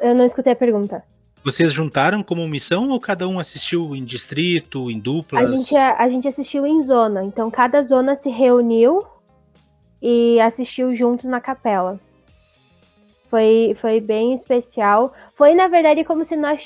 [0.01, 1.03] eu não escutei a pergunta.
[1.43, 5.49] Vocês juntaram como missão ou cada um assistiu em distrito, em duplas?
[5.49, 7.23] A gente, a, gente assistiu em zona.
[7.23, 9.03] Então cada zona se reuniu
[10.01, 11.99] e assistiu juntos na capela.
[13.29, 15.13] Foi, foi bem especial.
[15.35, 16.61] Foi, na verdade, como se nós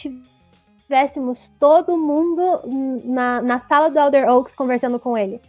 [0.86, 2.62] tivéssemos todo mundo
[3.06, 5.40] na, na sala do Elder Oaks conversando com ele.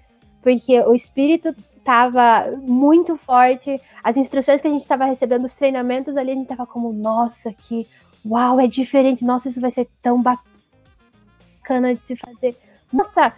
[0.42, 6.16] Porque o espírito estava muito forte, as instruções que a gente estava recebendo, os treinamentos
[6.16, 7.86] ali, a gente estava como, nossa, que
[8.28, 12.56] uau, é diferente, nossa, isso vai ser tão bacana de se fazer.
[12.92, 13.32] Nossa,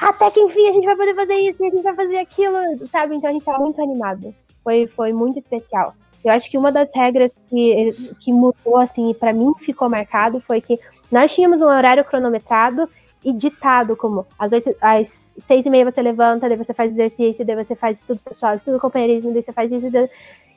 [0.00, 2.56] até que enfim a gente vai poder fazer isso, a gente vai fazer aquilo,
[2.90, 3.16] sabe?
[3.16, 4.34] Então a gente estava muito animado.
[4.62, 5.94] Foi, foi muito especial.
[6.24, 7.88] Eu acho que uma das regras que,
[8.20, 10.78] que mudou, assim, para mim ficou marcado foi que
[11.10, 12.88] nós tínhamos um horário cronometrado
[13.24, 17.44] e ditado como às, oito, às seis e meia você levanta, daí você faz exercício,
[17.44, 19.86] daí você faz estudo pessoal, estudo companheirismo, daí você faz isso.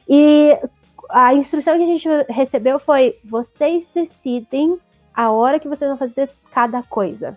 [0.07, 0.57] E
[1.09, 4.77] a instrução que a gente recebeu foi: vocês decidem
[5.13, 7.35] a hora que vocês vão fazer cada coisa.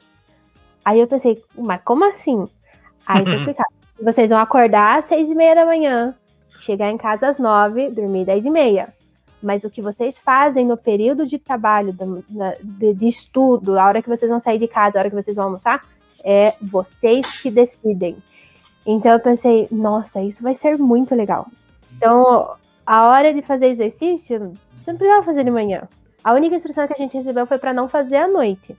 [0.85, 2.47] Aí eu pensei, mas como assim?
[3.07, 3.67] Aí eu explicar.
[4.01, 6.15] Vocês vão acordar às seis e meia da manhã,
[6.61, 8.93] chegar em casa às nove, dormir dez e meia
[9.43, 11.93] mas o que vocês fazem no período de trabalho,
[12.61, 15.35] de, de, estudo, a hora que vocês vão sair de casa, a hora que vocês
[15.35, 15.85] vão almoçar,
[16.25, 18.17] é vocês que decidem.
[18.87, 21.49] Então eu pensei, nossa, isso vai ser muito legal.
[21.97, 22.55] Então,
[22.93, 25.89] a hora de fazer exercício, você não precisava fazer de manhã.
[26.23, 28.77] A única instrução que a gente recebeu foi para não fazer à noite.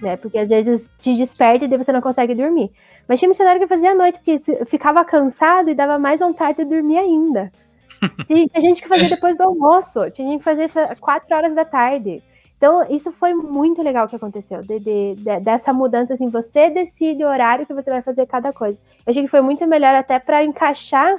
[0.00, 0.16] Né?
[0.16, 2.72] Porque às vezes te desperta e você não consegue dormir.
[3.06, 6.64] Mas tinha missionário que fazia à noite, porque ficava cansado e dava mais vontade de
[6.64, 7.52] dormir ainda.
[8.26, 10.68] Tinha gente que fazia depois do almoço, tinha gente que fazia
[10.98, 12.22] quatro horas da tarde.
[12.56, 17.22] Então, isso foi muito legal que aconteceu, de, de, de, dessa mudança, assim, você decide
[17.22, 18.78] o horário que você vai fazer cada coisa.
[19.06, 21.16] Eu achei que foi muito melhor até para encaixar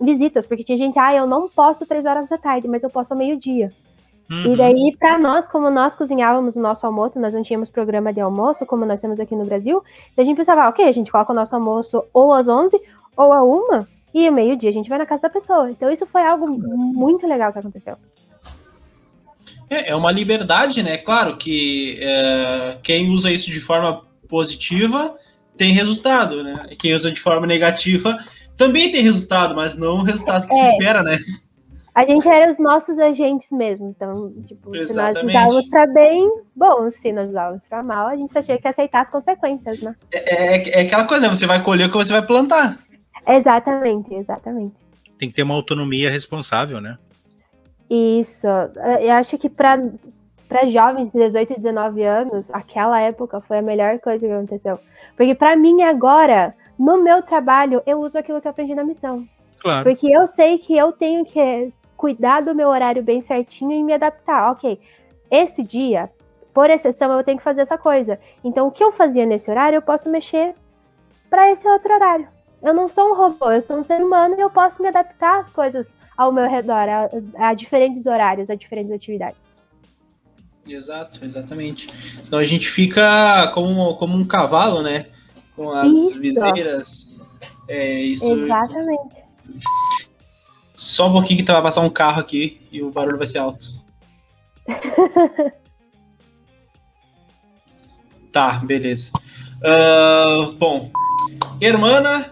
[0.00, 3.14] visitas, porque tinha gente, ah, eu não posso três horas da tarde, mas eu posso
[3.14, 3.70] ao meio-dia.
[4.30, 4.52] Uhum.
[4.52, 8.20] E daí, para nós, como nós cozinhávamos o nosso almoço, nós não tínhamos programa de
[8.20, 9.82] almoço, como nós temos aqui no Brasil,
[10.16, 12.78] a gente pensava, ok, a gente coloca o nosso almoço ou às 11
[13.16, 15.70] ou a uma, e meio-dia a gente vai na casa da pessoa.
[15.70, 17.96] Então isso foi algo muito legal que aconteceu.
[19.70, 20.96] É, é uma liberdade, né?
[20.96, 25.14] Claro que é, quem usa isso de forma positiva
[25.56, 26.68] tem resultado, né?
[26.78, 28.18] Quem usa de forma negativa
[28.56, 31.18] também tem resultado, mas não o resultado que é, se espera, né?
[31.94, 35.18] A gente era os nossos agentes mesmo, então, tipo, Exatamente.
[35.18, 38.58] se nós usávamos para bem, bom, se nós usávamos para mal, a gente só tinha
[38.58, 39.94] que aceitar as consequências, né?
[40.12, 41.34] É, é, é aquela coisa, né?
[41.34, 42.78] você vai colher o que você vai plantar.
[43.26, 44.74] Exatamente, exatamente.
[45.18, 46.98] Tem que ter uma autonomia responsável, né?
[47.88, 48.46] Isso.
[49.00, 49.80] Eu acho que para
[50.48, 54.78] para jovens de 18 e 19 anos, aquela época foi a melhor coisa que aconteceu.
[55.16, 59.26] Porque para mim agora, no meu trabalho, eu uso aquilo que eu aprendi na missão.
[59.58, 59.84] Claro.
[59.84, 63.94] Porque eu sei que eu tenho que cuidar do meu horário bem certinho e me
[63.94, 64.52] adaptar.
[64.52, 64.78] OK.
[65.30, 66.10] Esse dia,
[66.52, 68.20] por exceção, eu tenho que fazer essa coisa.
[68.44, 70.54] Então, o que eu fazia nesse horário, eu posso mexer
[71.28, 72.28] para esse outro horário.
[72.62, 75.40] Eu não sou um robô, eu sou um ser humano e eu posso me adaptar
[75.40, 77.08] às coisas ao meu redor, a,
[77.50, 79.38] a diferentes horários, a diferentes atividades.
[80.68, 81.88] Exato, exatamente.
[82.24, 85.06] Senão a gente fica como, como um cavalo, né?
[85.56, 86.20] Com as isso.
[86.20, 87.26] viseiras.
[87.66, 88.30] É isso.
[88.30, 89.24] Exatamente.
[90.74, 93.72] Só um pouquinho que vai passar um carro aqui e o barulho vai ser alto.
[98.30, 99.10] tá, beleza.
[99.56, 100.90] Uh, bom,
[101.60, 102.30] Hermana,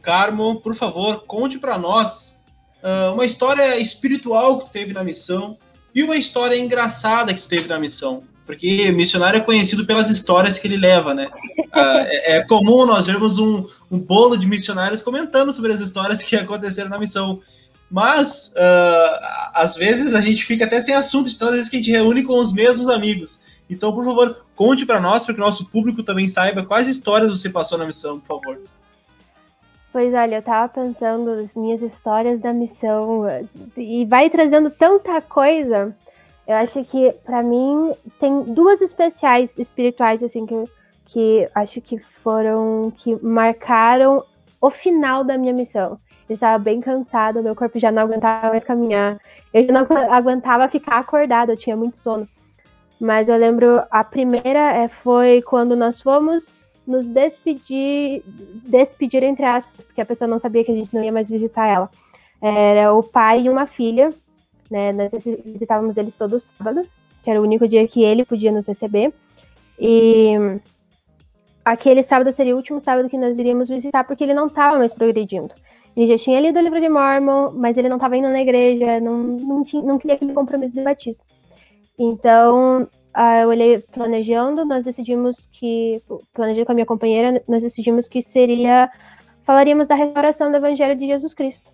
[0.00, 2.40] Carmo, por favor, conte para nós
[2.82, 5.58] uh, uma história espiritual que tu teve na missão
[5.94, 8.22] e uma história engraçada que tu teve na missão.
[8.46, 11.28] Porque missionário é conhecido pelas histórias que ele leva, né?
[11.58, 16.22] Uh, é, é, comum nós vermos um, um bolo de missionários comentando sobre as histórias
[16.22, 17.40] que aconteceram na missão.
[17.90, 21.76] Mas, uh, às vezes, a gente fica até sem assunto, de todas as vezes que
[21.76, 23.42] a gente reúne com os mesmos amigos.
[23.68, 27.30] Então, por favor, conte para nós, para que o nosso público também saiba quais histórias
[27.30, 28.60] você passou na missão, por favor.
[29.92, 33.24] Pois olha, eu tava pensando nas minhas histórias da missão
[33.76, 35.96] e vai trazendo tanta coisa.
[36.46, 40.64] Eu acho que, para mim, tem duas especiais espirituais, assim, que,
[41.06, 44.22] que acho que foram, que marcaram
[44.60, 45.98] o final da minha missão.
[46.28, 49.18] Eu estava bem cansada, meu corpo já não aguentava mais caminhar.
[49.52, 52.28] Eu já não aguentava ficar acordada, eu tinha muito sono.
[53.00, 58.22] Mas eu lembro, a primeira é, foi quando nós fomos nos despedir,
[58.64, 61.66] despedir entre aspas, porque a pessoa não sabia que a gente não ia mais visitar
[61.66, 61.90] ela.
[62.40, 64.12] Era o pai e uma filha,
[64.70, 64.92] né?
[64.92, 65.12] Nós
[65.44, 66.82] visitávamos eles todo sábado,
[67.22, 69.12] que era o único dia que ele podia nos receber.
[69.78, 70.34] E
[71.64, 74.92] aquele sábado seria o último sábado que nós iríamos visitar, porque ele não estava mais
[74.92, 75.52] progredindo.
[75.96, 79.00] Ele já tinha lido o livro de Mormon, mas ele não estava indo na igreja,
[79.00, 81.24] não, não, tinha, não queria aquele compromisso de batismo.
[81.98, 86.02] Então, uh, eu olhei planejando, nós decidimos que,
[86.34, 88.90] planejando com a minha companheira, nós decidimos que seria,
[89.42, 91.70] falaríamos da restauração do Evangelho de Jesus Cristo.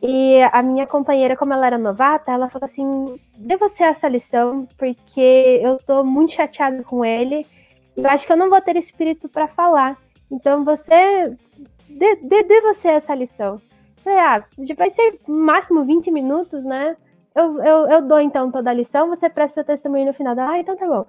[0.00, 4.66] E a minha companheira, como ela era novata, ela falou assim: dê você essa lição,
[4.76, 7.44] porque eu tô muito chateada com ele.
[7.96, 9.96] Eu acho que eu não vou ter espírito para falar.
[10.30, 11.36] Então você.
[11.88, 13.60] Dê, dê, dê você essa lição.
[14.04, 14.44] falei, ah,
[14.76, 16.96] vai ser máximo 20 minutos, né?
[17.34, 20.38] Eu, eu, eu dou então toda a lição, você presta seu testemunho no final.
[20.38, 21.06] Ah, então tá bom.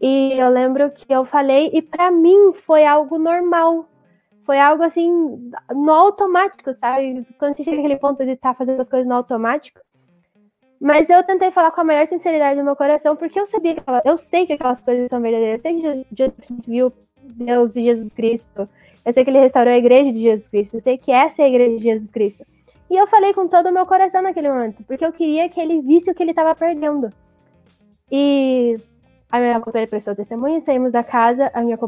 [0.00, 3.86] E eu lembro que eu falei, e para mim foi algo normal
[4.48, 5.10] foi algo assim,
[5.74, 7.22] no automático, sabe?
[7.38, 9.78] Quando você chega naquele ponto de estar tá fazendo as coisas no automático.
[10.80, 13.82] Mas eu tentei falar com a maior sinceridade do meu coração, porque eu sabia que
[13.86, 15.62] ela, eu sei que aquelas coisas são verdadeiras.
[15.62, 16.90] Eu sei que Jesus viu
[17.22, 18.66] Deus e Jesus Cristo.
[19.04, 20.76] Eu sei que ele restaurou a igreja de Jesus Cristo.
[20.78, 22.46] Eu sei que essa é a igreja de Jesus Cristo.
[22.90, 25.82] E eu falei com todo o meu coração naquele momento, porque eu queria que ele
[25.82, 27.12] visse o que ele estava perdendo.
[28.10, 28.78] E
[29.30, 31.50] a minha companheira prestou testemunho, saímos da casa.
[31.52, 31.78] A minha,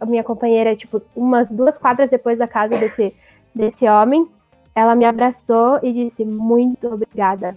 [0.00, 3.14] a minha companheira, tipo, umas duas quadras depois da casa desse,
[3.54, 4.28] desse homem,
[4.74, 7.56] ela me abraçou e disse: Muito obrigada.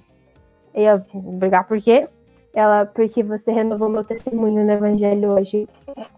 [0.73, 2.07] Eu, obrigada por quê?
[2.53, 5.67] Ela, porque você renovou meu testemunho no evangelho hoje.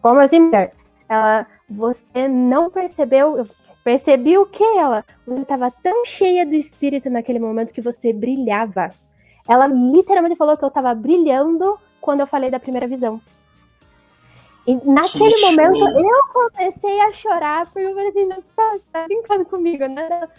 [0.02, 0.74] Como assim, mulher?
[1.10, 3.38] Ela, você não percebeu.
[3.38, 3.48] Eu
[3.84, 5.04] percebi o que ela?
[5.26, 8.92] Você estava tão cheia do espírito naquele momento que você brilhava.
[9.48, 13.20] Ela literalmente falou que eu estava brilhando quando eu falei da primeira visão.
[14.68, 16.00] E naquele que momento show.
[16.00, 19.88] eu comecei a chorar, porque eu falei assim, não, você tá, você tá brincando comigo,
[19.88, 20.30] né?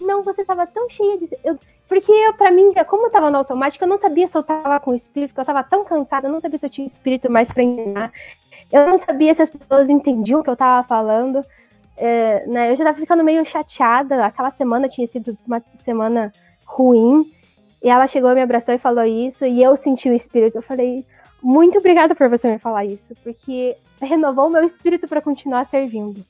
[0.00, 1.28] Não, você tava tão cheia de.
[1.44, 4.42] Eu, porque eu, pra mim, como eu tava no automático, eu não sabia se eu
[4.42, 7.30] tava com espírito, porque eu tava tão cansada, eu não sabia se eu tinha espírito
[7.30, 8.10] mais pra enganar.
[8.70, 11.44] Eu não sabia se as pessoas entendiam o que eu tava falando.
[11.94, 14.24] É, né, eu já tava ficando meio chateada.
[14.24, 16.32] Aquela semana tinha sido uma semana
[16.64, 17.30] ruim.
[17.82, 20.56] E ela chegou, me abraçou e falou isso, e eu senti o espírito.
[20.56, 21.04] Eu falei,
[21.42, 26.24] muito obrigada por você me falar isso, porque renovou o meu espírito para continuar servindo.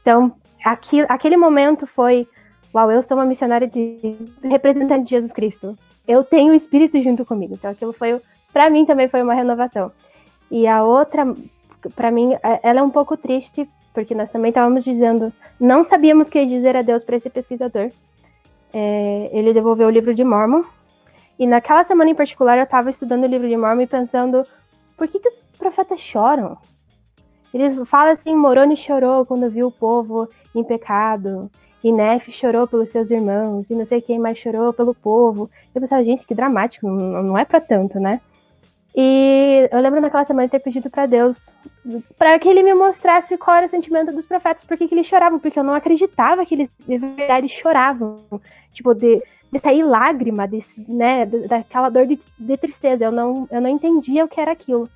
[0.00, 0.32] Então,
[0.64, 2.28] aqui, aquele momento foi,
[2.72, 5.76] uau, eu sou uma missionária de representante de Jesus Cristo.
[6.06, 7.54] Eu tenho o espírito junto comigo.
[7.54, 8.20] Então, aquilo foi,
[8.52, 9.90] para mim também foi uma renovação.
[10.48, 11.34] E a outra,
[11.96, 16.28] para mim, é, ela é um pouco triste, porque nós também estávamos dizendo, não sabíamos
[16.28, 17.90] o que dizer a Deus para esse pesquisador.
[18.72, 20.62] É, ele devolveu o livro de Mormon,
[21.38, 24.46] e naquela semana em particular eu estava estudando o livro de Mormon e pensando
[24.96, 26.56] por que, que os profetas choram?
[27.52, 31.50] Eles falam assim, Moroni chorou quando viu o povo em pecado,
[31.84, 35.50] e Nef chorou pelos seus irmãos, e não sei quem mais chorou pelo povo.
[35.74, 38.20] Eu pensava, gente, que dramático, não, não é para tanto, né?
[38.94, 41.56] E eu lembro naquela semana ter pedido para Deus
[42.18, 45.38] para que ele me mostrasse qual era o sentimento dos profetas, por que eles choravam,
[45.38, 48.16] porque eu não acreditava que eles de verdade choravam.
[48.72, 49.22] Tipo, de,
[49.52, 53.04] de sair lágrima, de, né, daquela dor de, de, tristeza.
[53.04, 54.88] Eu não, eu não entendia o que era aquilo.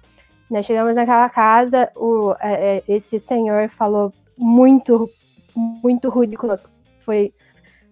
[0.50, 5.10] Nós chegamos naquela casa, o, é, é esse senhor falou muito,
[5.54, 6.70] muito rude conosco.
[7.00, 7.34] Foi,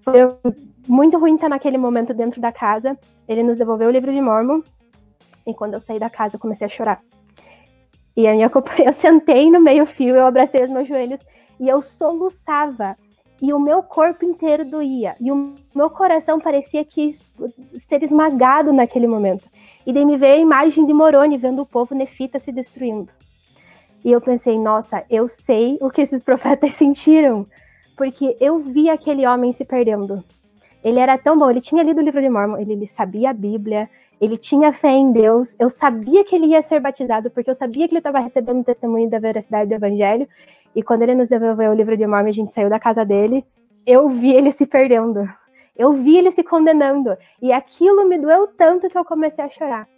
[0.01, 0.15] foi
[0.89, 2.99] muito ruim estar naquele momento dentro da casa.
[3.29, 4.63] Ele nos devolveu o livro de Mormon.
[5.47, 7.03] E quando eu saí da casa, eu comecei a chorar.
[8.17, 8.51] E a minha
[8.83, 11.21] eu sentei no meio-fio, eu abracei os meus joelhos
[11.61, 12.97] e eu soluçava
[13.41, 15.17] e o meu corpo inteiro doía.
[15.21, 17.13] E o meu coração parecia que
[17.89, 19.45] ser esmagado naquele momento.
[19.87, 23.11] E daí me veio a imagem de Moroni vendo o povo nefita se destruindo.
[24.05, 27.47] E eu pensei, nossa, eu sei o que esses profetas sentiram,
[27.97, 30.23] porque eu vi aquele homem se perdendo.
[30.83, 33.33] Ele era tão bom, ele tinha lido o livro de Mormon, ele, ele sabia a
[33.33, 33.89] Bíblia,
[34.21, 37.89] ele tinha fé em Deus, eu sabia que ele ia ser batizado, porque eu sabia
[37.89, 40.29] que ele estava recebendo o testemunho da veracidade do evangelho,
[40.75, 43.45] e quando ele nos devolveu o livro de Mormon, a gente saiu da casa dele,
[43.87, 45.29] eu vi ele se perdendo.
[45.77, 47.17] Eu vi ele se condenando.
[47.43, 49.89] E aquilo me doeu tanto que eu comecei a chorar.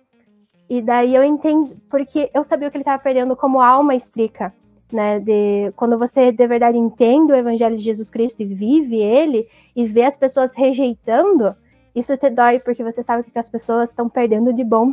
[0.68, 3.94] E daí eu entendi, porque eu sabia o que ele estava perdendo, como a alma
[3.94, 4.52] explica,
[4.92, 5.20] né?
[5.20, 9.46] De, quando você de verdade entende o evangelho de Jesus Cristo e vive ele,
[9.76, 11.54] e vê as pessoas rejeitando,
[11.94, 14.92] isso te dói, porque você sabe que as pessoas estão perdendo de bom.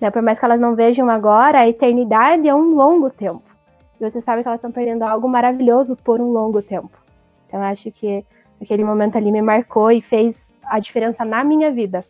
[0.00, 0.10] Né?
[0.10, 3.43] Por mais que elas não vejam agora, a eternidade é um longo tempo.
[4.10, 6.92] Você sabe que elas estão perdendo algo maravilhoso por um longo tempo.
[7.46, 8.24] Então, eu acho que
[8.60, 12.04] aquele momento ali me marcou e fez a diferença na minha vida.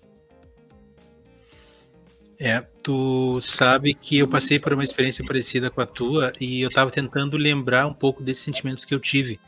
[2.39, 6.69] É, tu sabe que eu passei por uma experiência parecida com a tua e eu
[6.69, 9.39] estava tentando lembrar um pouco desses sentimentos que eu tive.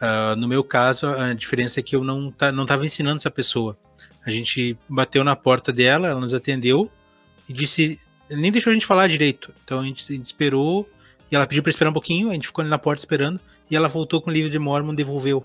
[0.00, 3.76] Uh, no meu caso, a diferença é que eu não não estava ensinando essa pessoa.
[4.24, 6.90] A gente bateu na porta dela, ela nos atendeu
[7.48, 7.98] e disse,
[8.30, 9.52] nem deixou a gente falar direito.
[9.64, 10.88] Então a gente, a gente esperou
[11.30, 13.76] e ela pediu para esperar um pouquinho, a gente ficou ali na porta esperando e
[13.76, 15.44] ela voltou com o livro de Mormon, devolveu.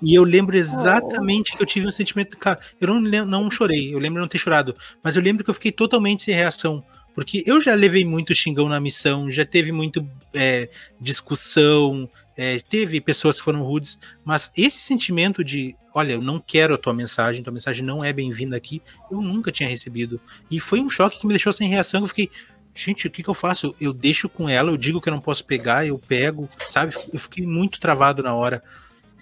[0.00, 1.56] E eu lembro exatamente oh.
[1.56, 2.36] que eu tive um sentimento.
[2.36, 5.54] Cara, eu não, não chorei, eu lembro não ter chorado, mas eu lembro que eu
[5.54, 6.84] fiquei totalmente sem reação.
[7.14, 13.00] Porque eu já levei muito xingão na missão, já teve muito é, discussão, é, teve
[13.00, 17.42] pessoas que foram rudes, mas esse sentimento de, olha, eu não quero a tua mensagem,
[17.42, 18.80] tua mensagem não é bem-vinda aqui,
[19.10, 20.18] eu nunca tinha recebido.
[20.50, 22.30] E foi um choque que me deixou sem reação, eu fiquei,
[22.74, 23.74] gente, o que, que eu faço?
[23.80, 26.94] Eu deixo com ela, eu digo que eu não posso pegar, eu pego, sabe?
[27.12, 28.62] Eu fiquei muito travado na hora.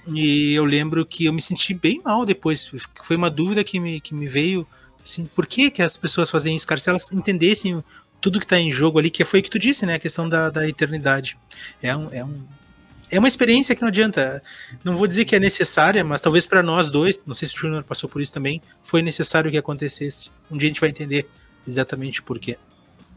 [0.06, 2.70] E eu lembro que eu me senti bem mal depois.
[3.02, 4.66] Foi uma dúvida que me, que me veio.
[5.02, 6.80] Assim, por que, que as pessoas fazem isso, cara?
[6.80, 7.82] Se elas entendessem
[8.20, 9.94] tudo que está em jogo ali, que foi o que tu disse, né?
[9.94, 11.36] A questão da, da eternidade.
[11.82, 12.44] É, um, é, um,
[13.10, 14.42] é uma experiência que não adianta.
[14.84, 17.58] Não vou dizer que é necessária, mas talvez para nós dois, não sei se o
[17.58, 20.30] Júnior passou por isso também, foi necessário que acontecesse.
[20.50, 21.28] Um dia a gente vai entender
[21.66, 22.56] exatamente por quê.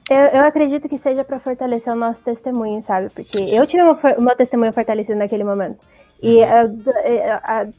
[0.09, 3.09] Eu, eu acredito que seja para fortalecer o nosso testemunho, sabe?
[3.09, 5.79] Porque eu tive o meu testemunho fortalecido naquele momento.
[6.21, 7.73] E uh,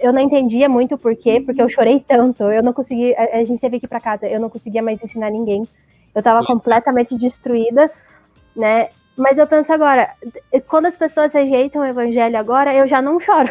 [0.00, 2.44] eu não entendia muito o porquê, porque eu chorei tanto.
[2.44, 3.14] Eu não consegui.
[3.14, 5.66] A, a gente teve que ir para casa, eu não conseguia mais ensinar ninguém.
[6.14, 7.90] Eu estava completamente destruída,
[8.56, 8.88] né?
[9.16, 10.10] Mas eu penso agora,
[10.68, 13.48] quando as pessoas rejeitam o evangelho agora, eu já não choro,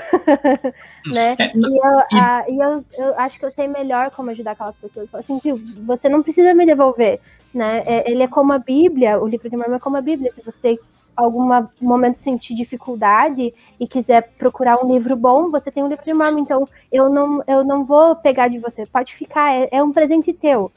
[1.11, 1.36] né?
[1.39, 4.78] É, e, eu, a, e eu, eu, acho que eu sei melhor como ajudar aquelas
[4.78, 5.07] pessoas.
[5.16, 5.39] Assim,
[5.84, 7.20] você não precisa me devolver,
[7.56, 7.84] né?
[7.86, 10.32] É, ele é como a Bíblia, o livro de Mormon é como a Bíblia.
[10.32, 10.78] Se você
[11.16, 11.47] algum
[11.82, 16.39] momento sentir dificuldade e quiser procurar um livro bom, você tem um livro de Mormon,
[16.39, 20.34] então eu não, eu não vou pegar de você, pode ficar, é, é um presente
[20.34, 20.72] teu,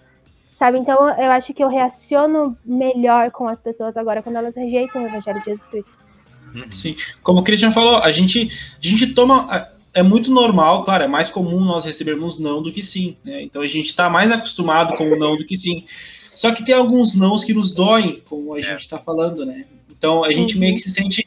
[0.56, 0.78] sabe?
[0.78, 5.06] Então eu acho que eu reaciono melhor com as pessoas agora quando elas rejeitam o
[5.06, 6.08] Evangelho de Jesus Cristo.
[6.70, 8.50] Sim, como o Christian falou, a gente,
[8.82, 9.68] a gente toma.
[9.92, 13.42] É muito normal, claro, é mais comum nós recebermos não do que sim, né?
[13.42, 15.84] Então a gente está mais acostumado com o não do que sim.
[16.38, 18.62] Só que tem alguns nãos que nos doem, como a é.
[18.62, 19.64] gente está falando, né?
[19.90, 20.60] Então a gente uhum.
[20.60, 21.26] meio que se sente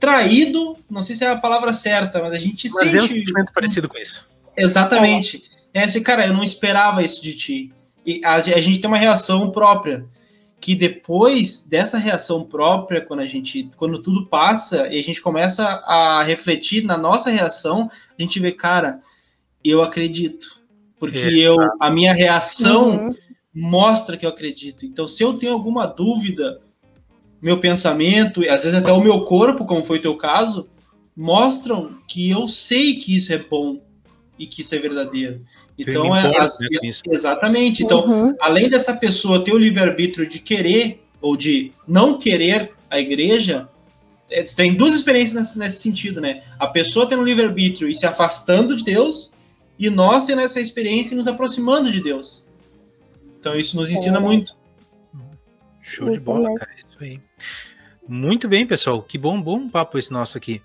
[0.00, 2.98] traído, não sei se é a palavra certa, mas a gente mas sente.
[2.98, 4.26] É um sentimento parecido com isso.
[4.56, 5.44] Exatamente.
[5.72, 7.72] É esse, cara, eu não esperava isso de ti.
[8.04, 10.04] E a, a gente tem uma reação própria.
[10.60, 13.70] Que depois dessa reação própria, quando a gente.
[13.76, 17.88] Quando tudo passa e a gente começa a refletir na nossa reação,
[18.18, 18.98] a gente vê, cara,
[19.64, 20.60] eu acredito.
[20.98, 23.14] Porque eu, a minha reação uhum.
[23.54, 24.86] Mostra que eu acredito.
[24.86, 26.60] Então, se eu tenho alguma dúvida,
[27.40, 30.68] meu pensamento, e às vezes até o meu corpo, como foi o teu caso,
[31.16, 33.80] mostram que eu sei que isso é bom
[34.38, 35.42] e que isso é verdadeiro.
[35.78, 36.68] Então, é, as, né,
[37.08, 37.82] exatamente.
[37.82, 38.34] Então, uhum.
[38.40, 43.68] além dessa pessoa ter o livre-arbítrio de querer ou de não querer a igreja,
[44.30, 46.42] é, tem duas experiências nesse, nesse sentido, né?
[46.58, 49.32] A pessoa tendo o livre-arbítrio e se afastando de Deus,
[49.78, 52.46] e nós tendo essa experiência e nos aproximando de Deus.
[53.40, 54.20] Então, isso nos ensina é.
[54.20, 54.54] muito.
[55.80, 56.70] Show de bola, cara.
[56.76, 57.20] Isso aí.
[58.06, 59.02] Muito bem, pessoal.
[59.02, 60.62] Que bom, bom papo esse nosso aqui.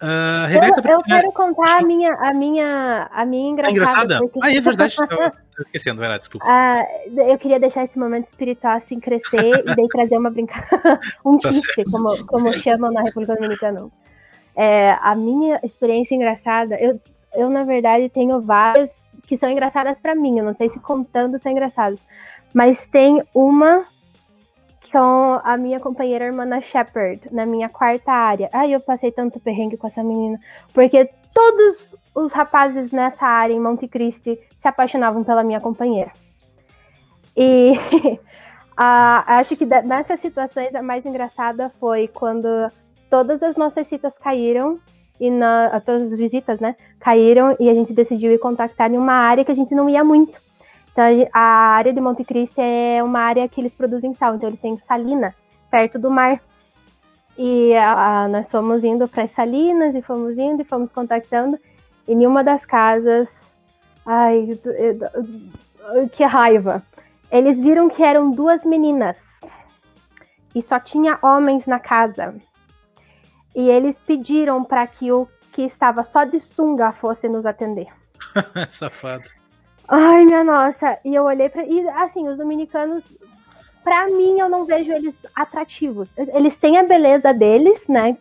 [0.00, 3.70] Uh, Rebeca, eu, eu quero contar a minha, a minha, a minha engraçada.
[3.70, 4.18] É engraçada?
[4.20, 4.40] Porque...
[4.42, 4.96] Ah, é verdade.
[5.52, 6.46] Tava esquecendo, vai lá, desculpa.
[6.46, 11.38] Uh, eu queria deixar esse momento espiritual assim crescer e daí trazer uma brincadeira, um
[11.38, 11.50] tá
[11.90, 13.88] como, como chamam na República Dominicana.
[14.56, 17.00] É, a minha experiência engraçada, eu,
[17.34, 20.38] eu na verdade tenho várias que são engraçadas para mim.
[20.38, 22.00] Eu não sei se contando são engraçadas,
[22.52, 23.84] mas tem uma
[24.92, 28.50] com a minha companheira irmã Shepard, na minha quarta área.
[28.52, 30.38] Ai, eu passei tanto perrengue com essa menina.
[30.74, 36.12] Porque todos os rapazes nessa área em Monte Cristi se apaixonavam pela minha companheira.
[37.34, 37.72] E
[38.76, 42.46] acho que nessas situações a mais engraçada foi quando
[43.08, 44.78] todas as nossas citas caíram
[45.22, 49.12] e na, todas as visitas, né, caíram e a gente decidiu ir contactar em uma
[49.12, 50.36] área que a gente não ia muito.
[50.90, 51.40] Então, a
[51.76, 55.40] área de Monte Cristo é uma área que eles produzem sal, então eles têm salinas
[55.70, 56.42] perto do mar.
[57.38, 61.56] E a, a, nós fomos indo para as salinas e fomos indo e fomos contactando.
[62.08, 63.46] E em uma das casas,
[64.04, 64.58] ai,
[66.10, 66.82] que raiva!
[67.30, 69.40] Eles viram que eram duas meninas
[70.52, 72.34] e só tinha homens na casa.
[73.54, 77.88] E eles pediram para que o que estava só de sunga fosse nos atender.
[78.70, 79.28] Safado.
[79.88, 80.98] Ai, minha nossa.
[81.04, 83.04] E eu olhei para E assim, os dominicanos
[83.84, 86.14] pra mim, eu não vejo eles atrativos.
[86.16, 88.16] Eles têm a beleza deles, né?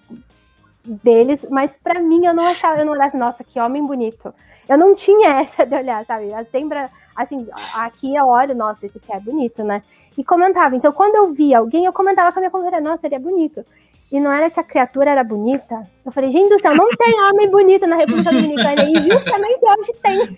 [0.83, 4.33] Deles, mas pra mim, eu não achava, eu não olhava, nossa, que homem bonito.
[4.67, 6.31] Eu não tinha essa de olhar, sabe?
[6.51, 9.83] Lembra, assim, aqui eu olho, nossa, esse aqui é bonito, né?
[10.17, 10.75] E comentava.
[10.75, 13.63] Então, quando eu via alguém, eu comentava com a minha companheira, nossa, ele é bonito
[14.11, 15.89] e não era que a criatura era bonita.
[16.05, 18.83] Eu falei, gente do céu, não tem homem bonito na República Dominicana.
[18.83, 20.19] E justamente hoje tem.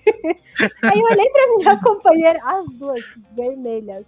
[0.84, 3.02] Aí eu olhei pra minha companheira, as duas
[3.32, 4.06] vermelhas.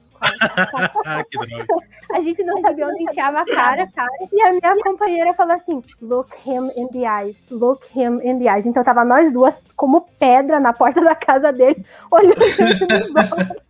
[2.11, 4.11] a gente não sabia onde enfiava a cara, cara.
[4.31, 8.47] E a minha companheira falou assim: look him in the eyes, look him in the
[8.47, 8.67] eyes.
[8.67, 12.37] Então tava nós duas como pedra na porta da casa dele, olhando
[12.87, 13.63] nos olhos,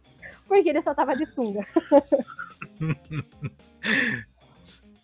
[0.46, 1.66] porque ele só tava de sunga.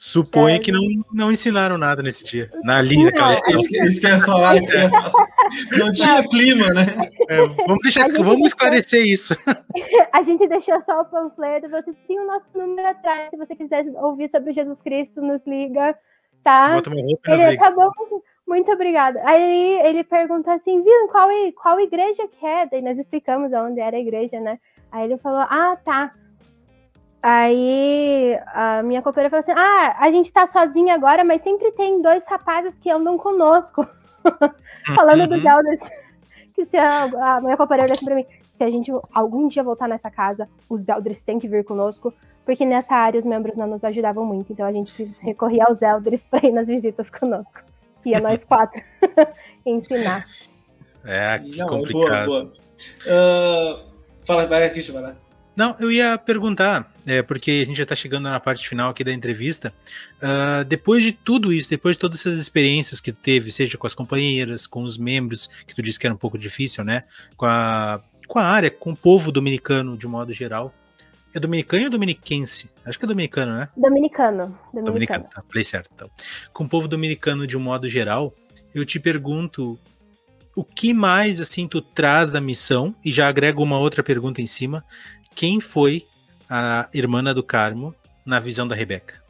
[0.04, 0.82] Suponho que não,
[1.14, 2.50] não ensinaram nada nesse dia.
[2.64, 3.40] Na linha, cara.
[3.50, 4.60] Isso, isso que eu ia falar.
[4.60, 5.12] Isso ia falar.
[5.78, 6.88] Não tinha clima, né?
[7.30, 9.36] É, vamos, deixar, vamos esclarecer isso.
[10.12, 11.70] A gente deixou só o panfleto.
[11.70, 13.30] Você tem o nosso número atrás.
[13.30, 15.96] Se você quiser ouvir sobre Jesus Cristo, nos liga,
[16.44, 16.74] tá?
[16.74, 17.92] Bota uma roupa ele, Tá bom,
[18.48, 19.22] muito obrigada.
[19.24, 21.30] Aí ele perguntou assim, viu, qual,
[21.62, 22.66] qual igreja que é?
[22.66, 24.58] Daí nós explicamos onde era a igreja, né?
[24.92, 26.12] Aí ele falou, ah, tá.
[27.22, 32.02] Aí a minha companheira falou assim: Ah, a gente tá sozinha agora, mas sempre tem
[32.02, 33.88] dois rapazes que andam conosco.
[34.96, 35.52] Falando dos uhum.
[35.52, 35.82] elders.
[36.54, 37.04] Que se a,
[37.38, 40.90] a minha companheira disse pra mim: se a gente algum dia voltar nessa casa, os
[40.90, 42.14] elders têm que vir conosco,
[42.46, 44.52] porque nessa área os membros não nos ajudavam muito.
[44.52, 47.62] Então a gente recorria aos elders para ir nas visitas conosco.
[48.06, 48.84] Ia nós quatro
[49.66, 50.28] ensinar.
[51.06, 52.26] É, que não, complicado.
[52.26, 52.54] Boa, boa.
[53.08, 53.80] Uh,
[54.26, 55.16] fala, vai aqui, vai
[55.62, 59.04] não, eu ia perguntar, é, porque a gente já está chegando na parte final aqui
[59.04, 59.72] da entrevista.
[60.18, 63.86] Uh, depois de tudo isso, depois de todas essas experiências que tu teve, seja com
[63.86, 67.04] as companheiras, com os membros, que tu disse que era um pouco difícil, né?
[67.38, 70.74] Com a, com a área, com o povo dominicano de modo geral.
[71.32, 72.72] É dominicano ou dominiquense?
[72.84, 73.70] Acho que é dominicano, né?
[73.78, 74.58] Dominicano.
[74.74, 75.92] Dominicano, dominicano tá, falei certo.
[75.94, 76.10] Então.
[76.52, 78.34] Com o povo dominicano de um modo geral,
[78.74, 79.80] eu te pergunto
[80.56, 84.48] o que mais assim tu traz da missão e já agrego uma outra pergunta em
[84.48, 84.84] cima
[85.36, 86.08] quem foi
[86.50, 89.22] a irmã do Carmo na visão da Rebeca?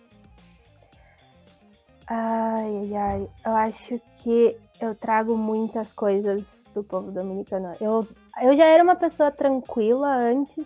[2.07, 3.29] Ai, ai, ai.
[3.45, 6.43] Eu acho que eu trago muitas coisas
[6.73, 7.73] do povo dominicano.
[7.79, 8.07] Eu,
[8.41, 10.65] eu já era uma pessoa tranquila antes.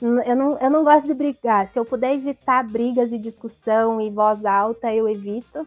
[0.00, 1.66] Eu não, eu não gosto de brigar.
[1.66, 5.66] Se eu puder evitar brigas e discussão e voz alta, eu evito.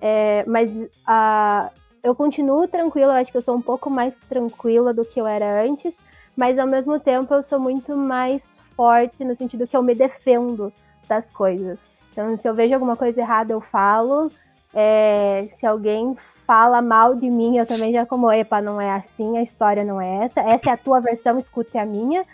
[0.00, 1.70] É, mas uh,
[2.02, 3.14] eu continuo tranquila.
[3.14, 5.98] Eu acho que eu sou um pouco mais tranquila do que eu era antes
[6.36, 10.72] mas ao mesmo tempo eu sou muito mais forte no sentido que eu me defendo
[11.08, 11.80] das coisas.
[12.12, 14.30] Então, se eu vejo alguma coisa errada, eu falo.
[14.72, 16.16] É, se alguém
[16.46, 20.00] fala mal de mim, eu também já como, epa, não é assim, a história não
[20.00, 20.40] é essa.
[20.40, 22.24] Essa é a tua versão, escute a minha.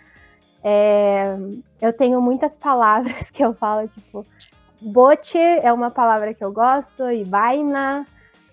[0.63, 1.37] É,
[1.81, 4.23] eu tenho muitas palavras que eu falo, tipo,
[4.81, 8.05] bote é uma palavra que eu gosto, e vaina.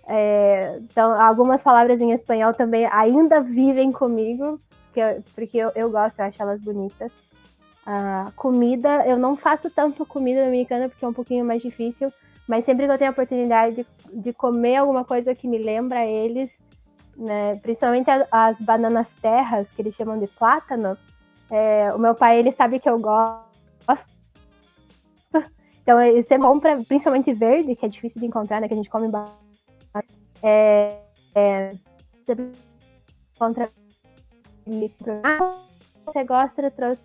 [0.07, 4.61] É, então, algumas palavras em espanhol também ainda vivem comigo
[4.95, 7.13] porque, porque eu, eu gosto, eu acho elas bonitas.
[7.85, 12.11] A comida, eu não faço tanto comida dominicana porque é um pouquinho mais difícil,
[12.47, 13.87] mas sempre que eu tenho a oportunidade de,
[14.23, 16.57] de comer alguma coisa que me lembra eles,
[17.17, 20.97] né, principalmente as bananas terras, que eles chamam de plátano,
[21.51, 23.53] é, o meu pai, ele sabe que eu gosto.
[25.83, 28.77] Então, isso é bom para principalmente verde, que é difícil de encontrar, né, que a
[28.77, 30.15] gente come bastante.
[30.43, 30.99] É,
[31.35, 31.75] é,
[32.25, 32.35] você
[33.35, 33.69] encontra
[35.23, 35.61] ah,
[36.07, 37.05] você gosta, trouxe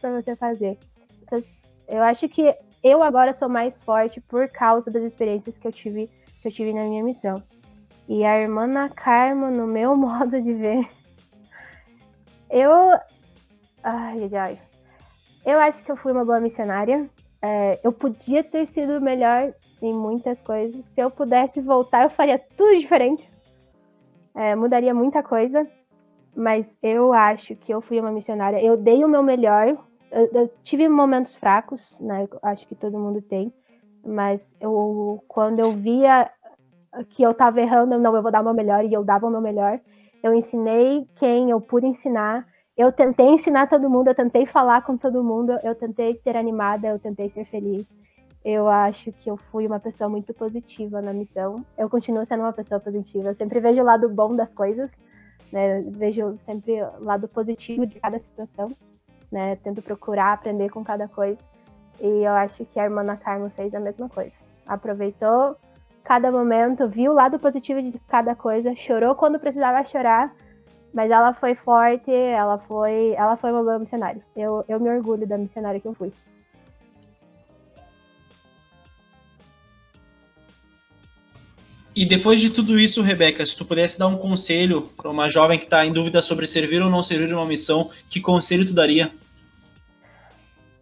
[0.00, 0.78] para você fazer.
[1.88, 6.10] Eu acho que eu agora sou mais forte por causa das experiências que eu tive,
[6.40, 7.42] que eu tive na minha missão.
[8.08, 10.86] E a irmã na Carmo, no meu modo de ver,
[12.50, 12.70] eu.
[13.82, 14.60] Ai, ai.
[15.44, 17.08] Eu acho que eu fui uma boa missionária.
[17.40, 20.84] É, eu podia ter sido melhor em muitas coisas.
[20.86, 23.28] Se eu pudesse voltar, eu faria tudo diferente.
[24.34, 25.66] É, mudaria muita coisa
[26.34, 28.62] mas eu acho que eu fui uma missionária.
[28.62, 29.68] Eu dei o meu melhor.
[30.10, 32.28] Eu, eu tive momentos fracos, né?
[32.42, 33.52] Acho que todo mundo tem.
[34.04, 36.30] Mas eu, quando eu via
[37.10, 39.30] que eu estava errando, não, eu vou dar o meu melhor e eu dava o
[39.30, 39.80] meu melhor.
[40.22, 42.46] Eu ensinei quem eu pude ensinar.
[42.76, 46.88] Eu tentei ensinar todo mundo, eu tentei falar com todo mundo, eu tentei ser animada,
[46.88, 47.94] eu tentei ser feliz.
[48.44, 51.64] Eu acho que eu fui uma pessoa muito positiva na missão.
[51.76, 53.28] Eu continuo sendo uma pessoa positiva.
[53.28, 54.90] Eu sempre vejo o lado bom das coisas
[55.52, 55.82] né?
[55.86, 58.72] Vejo sempre o lado positivo de cada situação,
[59.30, 59.56] né?
[59.56, 61.38] Tento procurar aprender com cada coisa.
[62.00, 64.34] E eu acho que a irmã Ana Carmo fez a mesma coisa.
[64.66, 65.56] Aproveitou
[66.02, 70.34] cada momento, viu o lado positivo de cada coisa, chorou quando precisava chorar,
[70.92, 74.20] mas ela foi forte, ela foi, ela foi uma boa missionária.
[74.34, 76.12] Eu, eu me orgulho da missionária que eu fui.
[81.94, 85.58] E depois de tudo isso, Rebeca, se tu pudesse dar um conselho para uma jovem
[85.58, 89.12] que está em dúvida sobre servir ou não servir uma missão, que conselho tu daria?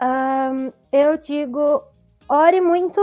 [0.01, 1.83] Um, eu digo,
[2.29, 3.01] ore muito,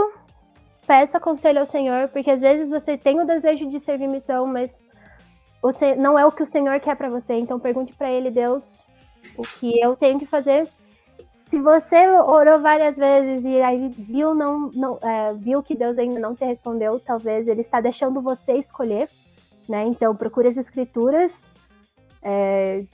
[0.86, 4.86] peça conselho ao Senhor, porque às vezes você tem o desejo de servir missão, mas
[5.60, 7.34] você não é o que o Senhor quer para você.
[7.34, 8.64] Então pergunte para Ele, Deus,
[9.36, 10.66] o que eu tenho que fazer
[11.48, 16.20] se você orou várias vezes e aí viu, não, não, é, viu que Deus ainda
[16.20, 19.08] não te respondeu, talvez ele está deixando você escolher,
[19.66, 19.84] né?
[19.86, 21.40] Então procure as escrituras.
[22.22, 22.84] É,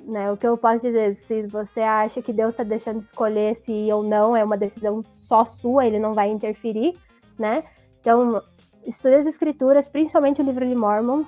[0.00, 3.92] né, o que eu posso dizer, se você acha que Deus está deixando escolher se
[3.92, 6.96] ou não, é uma decisão só sua, ele não vai interferir,
[7.38, 7.64] né?
[8.00, 8.42] Então,
[8.86, 11.24] estude as escrituras, principalmente o livro de Mormon.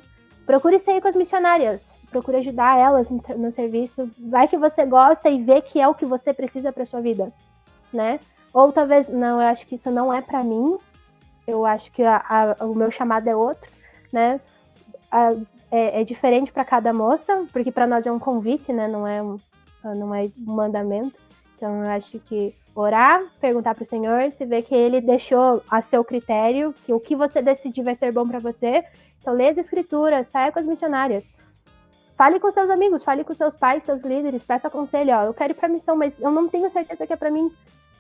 [0.47, 4.09] Procure sair com as missionárias procure ajudar elas no, serviço.
[4.19, 7.33] Vai que você gosta e vê que é o que você precisa para sua vida,
[7.93, 8.21] né?
[8.53, 10.77] Ou talvez, não, eu acho que isso não é para mim.
[11.47, 13.69] Eu acho que a, a, o meu chamado é outro,
[14.13, 14.41] né?
[15.11, 15.33] A,
[15.71, 18.87] é, é, diferente para cada moça, porque para nós é um convite, né?
[18.87, 19.37] Não é um,
[19.83, 21.19] não é um mandamento.
[21.57, 25.81] Então eu acho que orar, perguntar para o Senhor, se vê que Ele deixou a
[25.81, 28.85] seu critério, que o que você decidir vai ser bom para você.
[29.19, 31.25] Então lê as escrituras, saia com as missionárias.
[32.17, 35.53] Fale com seus amigos, fale com seus pais, seus líderes, peça conselho, ó, eu quero
[35.53, 37.51] ir pra missão, mas eu não tenho certeza que é para mim.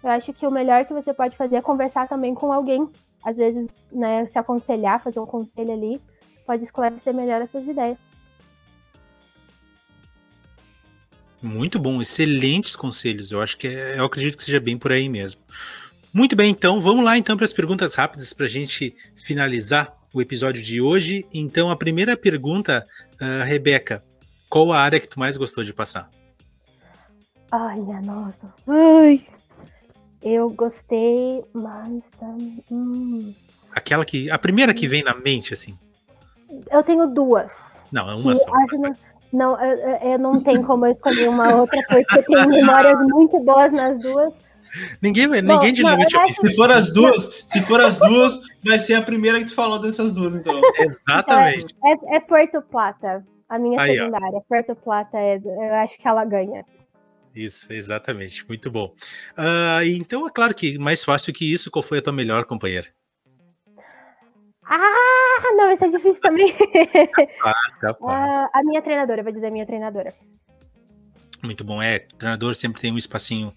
[0.02, 2.88] Eu acho que o melhor que você pode fazer é conversar também com alguém.
[3.24, 6.00] Às vezes, né, se aconselhar, fazer um conselho ali,
[6.44, 7.98] pode esclarecer melhor as suas ideias.
[11.40, 13.32] Muito bom, excelentes conselhos.
[13.32, 15.40] Eu acho que é, eu acredito que seja bem por aí mesmo.
[16.12, 20.20] Muito bem, então vamos lá então para as perguntas rápidas para a gente finalizar o
[20.20, 21.26] episódio de hoje.
[21.32, 22.84] Então a primeira pergunta,
[23.14, 24.02] uh, Rebeca,
[24.48, 26.10] qual a área que tu mais gostou de passar?
[27.50, 28.52] Ai, minha nossa.
[28.66, 29.26] Ai.
[30.22, 32.26] Eu gostei mais da.
[32.70, 33.34] Hum.
[33.72, 34.30] Aquela que.
[34.30, 35.76] A primeira que vem na mente, assim.
[36.70, 37.80] Eu tenho duas.
[37.90, 38.50] Não, é uma só.
[38.72, 38.96] Não,
[39.32, 43.40] não eu, eu, não tenho como eu escolher uma outra, porque eu tenho memórias muito
[43.40, 44.34] boas nas duas.
[45.00, 46.02] Ninguém, Bom, ninguém de novo
[46.34, 49.78] Se for as duas, se for as duas, vai ser a primeira que tu falou
[49.78, 50.60] dessas duas, então.
[50.78, 51.74] Exatamente.
[51.84, 53.24] É, é Porto Plata.
[53.48, 54.40] A minha Aí, secundária, ó.
[54.40, 56.64] Porto Plata, é, eu acho que ela ganha.
[57.34, 58.46] Isso, exatamente.
[58.46, 58.94] Muito bom.
[59.36, 62.88] Uh, então, é claro que mais fácil que isso, qual foi a tua melhor companheira?
[64.64, 66.54] Ah, não, isso é difícil também.
[67.44, 68.46] Ah, capaz.
[68.46, 70.14] Uh, a minha treinadora, vou dizer a minha treinadora.
[71.42, 71.82] Muito bom.
[71.82, 73.52] É, treinador sempre tem um espacinho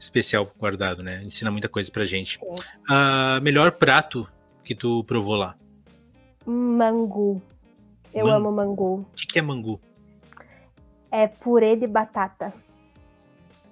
[0.00, 1.22] especial guardado, né?
[1.22, 2.40] Ensina muita coisa pra gente.
[2.42, 4.26] Uh, melhor prato
[4.64, 5.54] que tu provou lá?
[6.46, 7.42] Mangu.
[8.14, 8.36] Eu Man...
[8.36, 8.94] amo mangu.
[9.00, 9.78] O que, que, é mangu?
[11.12, 12.52] É purê de batata.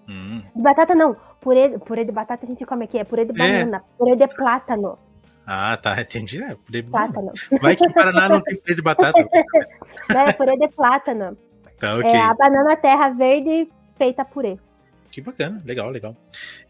[0.06, 0.42] Hum.
[0.54, 1.16] De batata não.
[1.40, 2.98] Purê, purê de batata a gente come aqui.
[2.98, 3.34] É purê de é.
[3.34, 3.78] banana.
[3.78, 3.98] É.
[3.98, 4.98] Purê de plátano.
[5.46, 5.98] Ah, tá.
[6.02, 6.42] Entendi.
[6.42, 7.32] É, purê de plátano.
[7.60, 9.18] Vai que em Paraná não tem purê de batata.
[10.14, 11.38] é, purê de plátano.
[11.78, 12.10] Tá, ok.
[12.10, 14.58] É a banana terra verde feita purê.
[15.10, 15.62] Que bacana.
[15.64, 16.16] Legal, legal.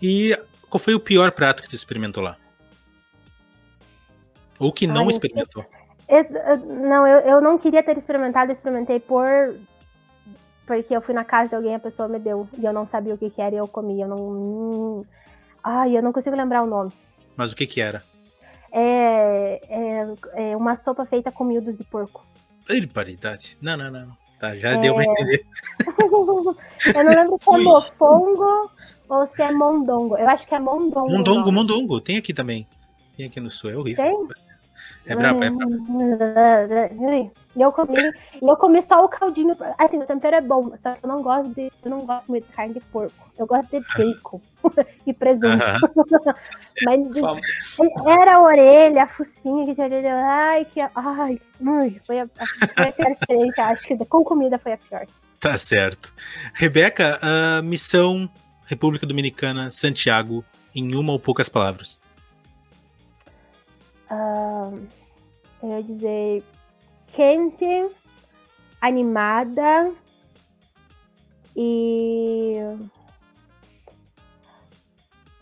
[0.01, 0.37] E
[0.69, 2.37] qual foi o pior prato que tu experimentou lá?
[4.59, 5.65] Ou que não Ai, experimentou?
[6.67, 9.27] não, eu, eu não queria ter experimentado, eu experimentei por.
[10.67, 12.49] Porque eu fui na casa de alguém, a pessoa me deu.
[12.59, 14.01] E eu não sabia o que, que era e eu comi.
[14.01, 15.07] Eu não.
[15.63, 16.93] Ai, eu não consigo lembrar o nome.
[17.37, 18.03] Mas o que, que era?
[18.71, 22.27] É, é, é uma sopa feita com miúdos de porco.
[22.93, 23.57] Paridade.
[23.63, 24.28] Não, não, não.
[24.39, 24.79] Tá, já é...
[24.79, 25.45] deu pra entender.
[26.95, 28.71] eu não lembro se é mofongo
[29.09, 30.17] ou se é mondongo.
[30.17, 31.11] Eu acho que é mondongo.
[31.11, 32.01] Mondongo, mondongo.
[32.01, 32.67] Tem aqui também.
[33.17, 34.05] Tem aqui no sul, é horrível.
[34.05, 34.48] Tem?
[35.07, 37.33] É brabo, é brabo.
[37.57, 37.99] E eu comi,
[38.41, 39.57] e eu comi só o caldinho.
[39.77, 41.71] Assim, o tempero é bom, só que eu não gosto de.
[41.85, 43.31] Eu não gosto muito de carne de porco.
[43.37, 44.41] Eu gosto de bacon
[45.07, 45.59] e presunto.
[46.85, 47.01] Mas
[48.07, 50.15] era a orelha, a focinha que tinha.
[50.15, 50.81] Ai, que.
[50.81, 51.41] Ai,
[52.05, 53.65] foi a, foi a pior experiência.
[53.65, 55.07] Acho que com comida foi a pior.
[55.41, 56.13] Tá certo.
[56.53, 58.29] Rebeca, a missão
[58.69, 61.99] República Dominicana, Santiago, em uma ou poucas palavras.
[64.11, 64.87] Uh,
[65.63, 66.45] eu ia dizer
[67.09, 67.89] quente,
[68.81, 69.93] animada
[71.57, 72.55] e.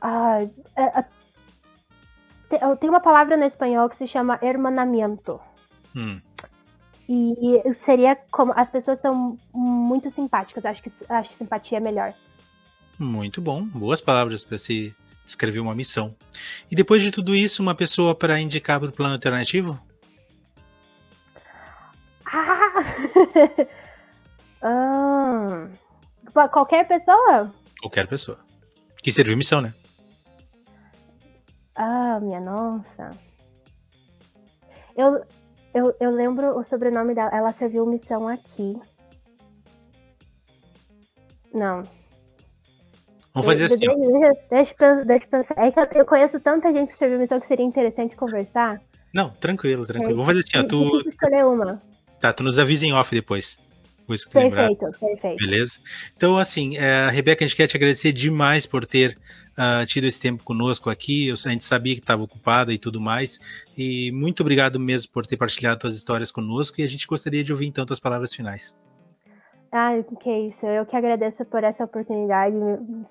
[0.02, 0.44] Uh,
[2.62, 5.40] uh, tem uma palavra no espanhol que se chama hermanamento.
[5.94, 6.20] Hum.
[7.08, 8.52] E seria como.
[8.56, 12.12] As pessoas são muito simpáticas, acho que acho simpatia é melhor.
[12.98, 14.94] Muito bom, boas palavras para se
[15.26, 16.14] escrever uma missão.
[16.70, 19.78] E depois de tudo isso, uma pessoa para indicar para o plano alternativo?
[22.24, 22.82] Ah!
[24.62, 25.68] ah!
[26.50, 27.52] Qualquer pessoa?
[27.80, 28.38] Qualquer pessoa.
[29.02, 29.74] Que serviu missão, né?
[31.74, 33.10] Ah, minha nossa.
[34.96, 35.22] Eu,
[35.74, 37.30] eu, eu lembro o sobrenome dela.
[37.32, 38.78] Ela serviu missão aqui.
[41.52, 41.82] Não.
[43.36, 43.78] Vamos fazer assim.
[43.78, 45.54] Deixa, deixa, deixa pensar.
[45.58, 48.80] É que eu conheço tanta gente que serviu missão que seria interessante conversar.
[49.12, 50.12] Não, tranquilo, tranquilo.
[50.12, 50.62] É, Vamos fazer assim, ó.
[50.66, 51.08] Tu...
[51.10, 51.82] escolher uma.
[52.18, 53.58] Tá, tu nos avisa em off depois.
[54.06, 54.70] Perfeito, lembrar.
[54.74, 55.36] perfeito.
[55.36, 55.78] Beleza?
[56.16, 59.18] Então, assim, é, Rebeca, a gente quer te agradecer demais por ter
[59.58, 61.30] uh, tido esse tempo conosco aqui.
[61.30, 63.38] A gente sabia que estava ocupada e tudo mais.
[63.76, 66.80] E muito obrigado mesmo por ter partilhado suas histórias conosco.
[66.80, 68.74] E a gente gostaria de ouvir, então, as palavras finais.
[69.78, 70.64] Ah, que isso.
[70.64, 72.56] Eu que agradeço por essa oportunidade.
[72.56, 73.04] Me,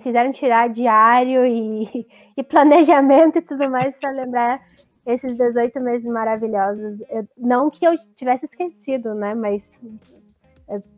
[0.00, 4.60] fizeram tirar diário e, e planejamento e tudo mais para lembrar
[5.04, 7.00] esses 18 meses maravilhosos.
[7.10, 9.34] Eu, não que eu tivesse esquecido, né?
[9.34, 9.68] Mas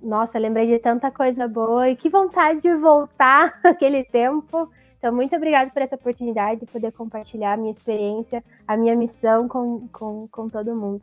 [0.05, 4.71] nossa, lembrei de tanta coisa boa e que vontade de voltar aquele tempo.
[4.99, 9.49] Então, muito obrigada por essa oportunidade de poder compartilhar a minha experiência, a minha missão
[9.49, 11.01] com, com, com todo mundo.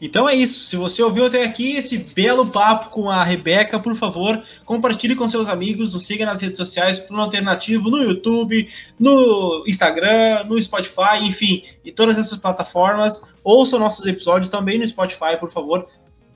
[0.00, 0.64] Então é isso.
[0.64, 5.28] Se você ouviu até aqui esse belo papo com a Rebeca, por favor, compartilhe com
[5.28, 8.68] seus amigos, nos siga nas redes sociais, Plano Alternativo, no YouTube,
[8.98, 13.24] no Instagram, no Spotify, enfim, e todas essas plataformas.
[13.42, 15.86] Ouçam nossos episódios também no Spotify, por favor.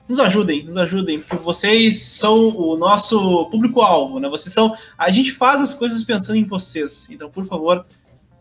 [0.09, 4.27] Nos ajudem, nos ajudem, porque vocês são o nosso público-alvo, né?
[4.27, 4.75] Vocês são.
[4.97, 7.07] A gente faz as coisas pensando em vocês.
[7.09, 7.85] Então, por favor,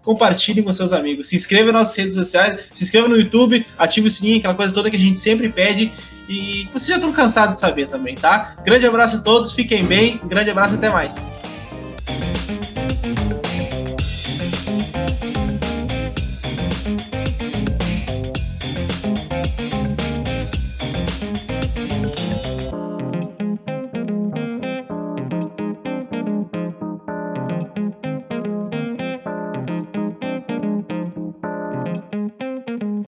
[0.03, 1.29] compartilhem com seus amigos.
[1.29, 4.73] Se inscreva nas nossas redes sociais, se inscreva no YouTube, ative o sininho, aquela coisa
[4.73, 5.93] toda que a gente sempre pede.
[6.29, 8.57] E vocês já estão cansados de saber também, tá?
[8.65, 11.29] Grande abraço a todos, fiquem bem, grande abraço até mais.